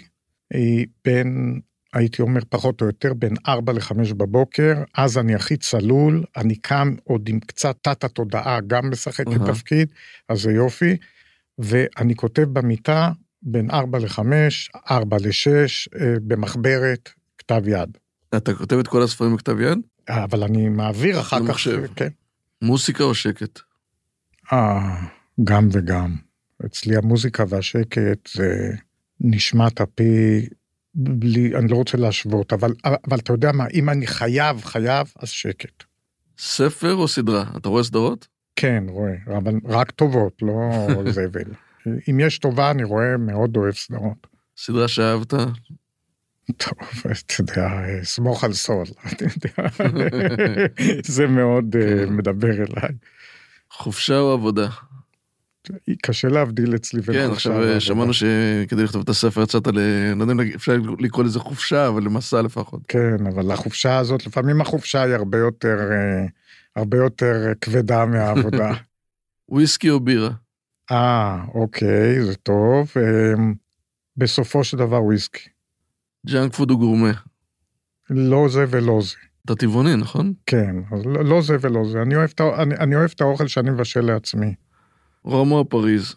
היא 0.53 0.87
בין, 1.05 1.59
הייתי 1.93 2.21
אומר 2.21 2.41
פחות 2.49 2.81
או 2.81 2.85
יותר, 2.85 3.13
בין 3.13 3.33
4 3.47 3.73
ל-5 3.73 4.13
בבוקר, 4.13 4.73
אז 4.95 5.17
אני 5.17 5.35
הכי 5.35 5.57
צלול, 5.57 6.23
אני 6.37 6.55
קם 6.55 6.95
עוד 7.03 7.29
עם 7.29 7.39
קצת 7.39 7.77
תת-התודעה, 7.81 8.59
גם 8.67 8.89
משחק 8.91 9.27
uh-huh. 9.27 9.47
תפקיד, 9.47 9.87
אז 10.29 10.41
זה 10.41 10.51
יופי, 10.51 10.97
ואני 11.59 12.15
כותב 12.15 12.41
במיטה 12.41 13.11
בין 13.41 13.71
4 13.71 13.99
ל-5, 13.99 14.19
4 14.91 15.17
ל-6, 15.17 15.97
במחברת, 16.27 17.09
כתב 17.37 17.67
יד. 17.67 17.97
אתה 18.37 18.53
כותב 18.53 18.77
את 18.77 18.87
כל 18.87 19.03
הספרים 19.03 19.35
בכתב 19.35 19.59
יד? 19.59 19.79
אבל 20.09 20.43
אני 20.43 20.69
מעביר 20.69 21.19
אחר 21.19 21.37
כך, 21.37 21.43
למחשב. 21.43 21.83
כן. 21.95 22.07
מוסיקה 22.61 23.03
או 23.03 23.15
שקט? 23.15 23.59
אה, 24.53 24.97
גם 25.43 25.69
וגם. 25.71 26.15
אצלי 26.65 26.97
המוזיקה 26.97 27.43
והשקט 27.49 28.29
זה 28.35 28.71
נשמת 29.21 29.81
הפי, 29.81 30.47
בלי, 30.95 31.55
אני 31.55 31.67
לא 31.67 31.75
רוצה 31.75 31.97
להשוות, 31.97 32.53
אבל, 32.53 32.73
אבל 32.85 33.19
אתה 33.19 33.33
יודע 33.33 33.51
מה, 33.51 33.65
אם 33.73 33.89
אני 33.89 34.07
חייב, 34.07 34.63
חייב, 34.63 35.13
אז 35.19 35.29
שקט. 35.29 35.83
ספר 36.37 36.93
או 36.93 37.07
סדרה? 37.07 37.45
אתה 37.57 37.69
רואה 37.69 37.83
סדרות? 37.83 38.27
כן, 38.55 38.83
רואה, 38.87 39.13
אבל 39.37 39.53
רק 39.65 39.91
טובות, 39.91 40.41
לא 40.41 40.71
זבל. 41.11 41.51
אם 42.09 42.19
יש 42.19 42.39
טובה, 42.39 42.71
אני 42.71 42.83
רואה, 42.83 43.17
מאוד 43.17 43.57
אוהב 43.57 43.73
סדרות. 43.73 44.27
סדרה 44.57 44.87
שאהבת? 44.87 45.33
טוב, 46.57 46.77
אתה 47.03 47.33
יודע, 47.39 47.69
סמוך 48.03 48.43
על 48.43 48.53
סול, 48.53 48.85
זה 51.15 51.27
מאוד 51.27 51.75
אה, 51.75 52.05
כן. 52.05 52.13
מדבר 52.13 52.53
אליי. 52.53 52.95
חופשה 53.71 54.19
או 54.19 54.33
עבודה? 54.33 54.67
קשה 56.01 56.27
להבדיל 56.27 56.75
אצלי 56.75 57.01
בין 57.01 57.15
כן, 57.15 57.29
חופשה. 57.29 57.49
כן, 57.49 57.55
עכשיו 57.55 57.81
שמענו 57.81 58.13
שכדי 58.13 58.83
לכתוב 58.83 59.01
את 59.01 59.09
הספר 59.09 59.43
יצאת 59.43 59.67
ל... 59.67 59.79
לא 60.15 60.23
יודע 60.23 60.33
אם 60.33 60.39
אפשר 60.55 60.77
לקרוא 60.99 61.23
לזה 61.23 61.39
חופשה, 61.39 61.87
אבל 61.87 62.03
למסע 62.03 62.41
לפחות. 62.41 62.81
כן, 62.87 63.27
אבל 63.27 63.51
החופשה 63.51 63.97
הזאת, 63.97 64.27
לפעמים 64.27 64.61
החופשה 64.61 65.01
היא 65.01 65.15
הרבה 65.15 65.37
יותר, 65.37 65.77
אה, 65.91 66.25
הרבה 66.75 66.97
יותר 66.97 67.53
כבדה 67.61 68.05
מהעבודה. 68.05 68.73
וויסקי 69.49 69.89
או 69.89 69.99
בירה? 69.99 70.29
אה, 70.91 71.45
אוקיי, 71.53 72.25
זה 72.25 72.35
טוב. 72.35 72.91
אה, 72.97 73.33
בסופו 74.17 74.63
של 74.63 74.77
דבר 74.77 75.03
וויסקי. 75.03 75.49
junk 76.27 76.53
food 76.53 76.71
או 76.71 76.79
גורמה. 76.79 77.11
לא 78.09 78.47
זה 78.49 78.65
ולא 78.69 78.99
זה. 79.01 79.15
אתה 79.45 79.55
טבעוני, 79.55 79.95
נכון? 79.95 80.33
כן, 80.45 80.75
לא, 81.05 81.25
לא 81.25 81.41
זה 81.41 81.57
ולא 81.61 81.81
זה. 81.91 82.01
אני 82.01 82.15
אוהב, 82.15 82.29
אני, 82.57 82.75
אני 82.75 82.95
אוהב 82.95 83.11
את 83.15 83.21
האוכל 83.21 83.47
שאני 83.47 83.69
מבשל 83.69 84.01
לעצמי. 84.01 84.55
רומא 85.25 85.53
או 85.53 85.69
פריז? 85.69 86.15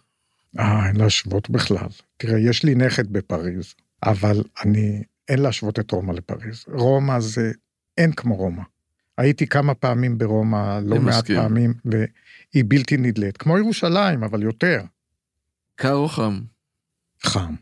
אה, 0.58 0.88
אין 0.88 0.96
להשוות 0.96 1.50
בכלל. 1.50 1.88
תראה, 2.16 2.38
יש 2.38 2.64
לי 2.64 2.74
נכד 2.74 3.12
בפריז, 3.12 3.74
אבל 4.02 4.42
אני, 4.64 5.02
אין 5.28 5.38
להשוות 5.38 5.78
את 5.78 5.90
רומא 5.90 6.12
לפריז. 6.12 6.64
רומא 6.68 7.20
זה, 7.20 7.52
אין 7.98 8.12
כמו 8.12 8.36
רומא. 8.36 8.62
הייתי 9.18 9.46
כמה 9.46 9.74
פעמים 9.74 10.18
ברומא, 10.18 10.80
לא 10.82 10.96
מעט 10.96 11.14
מסכים. 11.14 11.36
פעמים, 11.36 11.74
והיא 11.84 12.64
בלתי 12.68 12.96
נדלית. 12.96 13.36
כמו 13.36 13.58
ירושלים, 13.58 14.24
אבל 14.24 14.42
יותר. 14.42 14.80
קר 15.74 15.94
או 15.94 16.08
חם? 16.08 16.40
חם. 17.22 17.54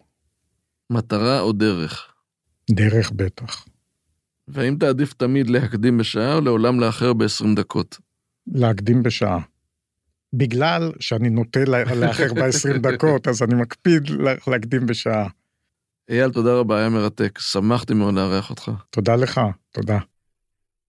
מטרה 0.90 1.40
או 1.40 1.53
דרך? 1.53 2.12
דרך 2.70 3.11
בטח. 3.11 3.66
והאם 4.49 4.76
תעדיף 4.80 5.12
תמיד 5.12 5.51
להקדים 5.51 5.99
בשעה 5.99 6.34
או 6.34 6.40
לעולם 6.40 6.80
לאחר 6.80 7.12
ב-20 7.12 7.57
דקות? 7.57 7.99
להקדים 8.47 9.03
בשעה. 9.03 9.38
בגלל 10.33 10.93
שאני 11.01 11.31
נוטה 11.31 11.64
לאחר 11.95 12.35
ב-20 12.35 12.79
דקות, 12.79 13.29
אז 13.29 13.43
אני 13.43 13.55
מקפיד 13.55 14.11
להקדים 14.47 14.87
בשעה. 14.87 15.29
אייל, 16.11 16.31
תודה 16.31 16.55
רבה, 16.55 16.79
היה 16.79 16.89
מרתק. 16.89 17.39
שמחתי 17.39 17.95
מאוד 17.95 18.14
לארח 18.14 18.51
אותך. 18.51 18.70
תודה 18.91 19.16
לך, 19.16 19.41
תודה. 19.72 19.99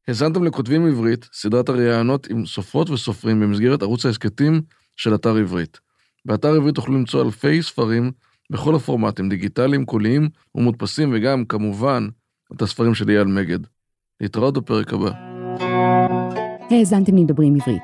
האזנתם 0.08 0.44
לכותבים 0.44 0.88
עברית, 0.88 1.30
סדרת 1.34 1.70
הראיונות 1.70 2.28
עם 2.28 2.46
סופרות 2.46 2.90
וסופרים 2.90 3.40
במסגרת 3.40 3.82
ערוץ 3.82 4.06
ההסכתים 4.06 4.62
של 4.96 5.16
אתר 5.16 5.36
עברית. 5.36 5.80
באתר 6.26 6.56
עברית 6.56 6.76
תוכלו 6.76 6.96
למצוא 6.96 7.26
אלפי 7.26 7.64
ספרים 7.64 8.12
בכל 8.50 8.76
הפורמטים, 8.76 9.30
דיגיטליים, 9.30 9.86
קוליים 9.86 10.30
ומודפסים, 10.56 11.12
וגם, 11.14 11.46
כמובן, 11.46 12.08
את 12.56 12.62
הספרים 12.62 12.96
של 12.96 13.10
אייל 13.10 13.24
מגד. 13.24 13.60
להתראות 14.22 14.58
בפרק 14.58 14.94
הבא. 14.94 15.12
האזנתם 16.72 17.18
לדברים 17.18 17.56
עברית, 17.56 17.84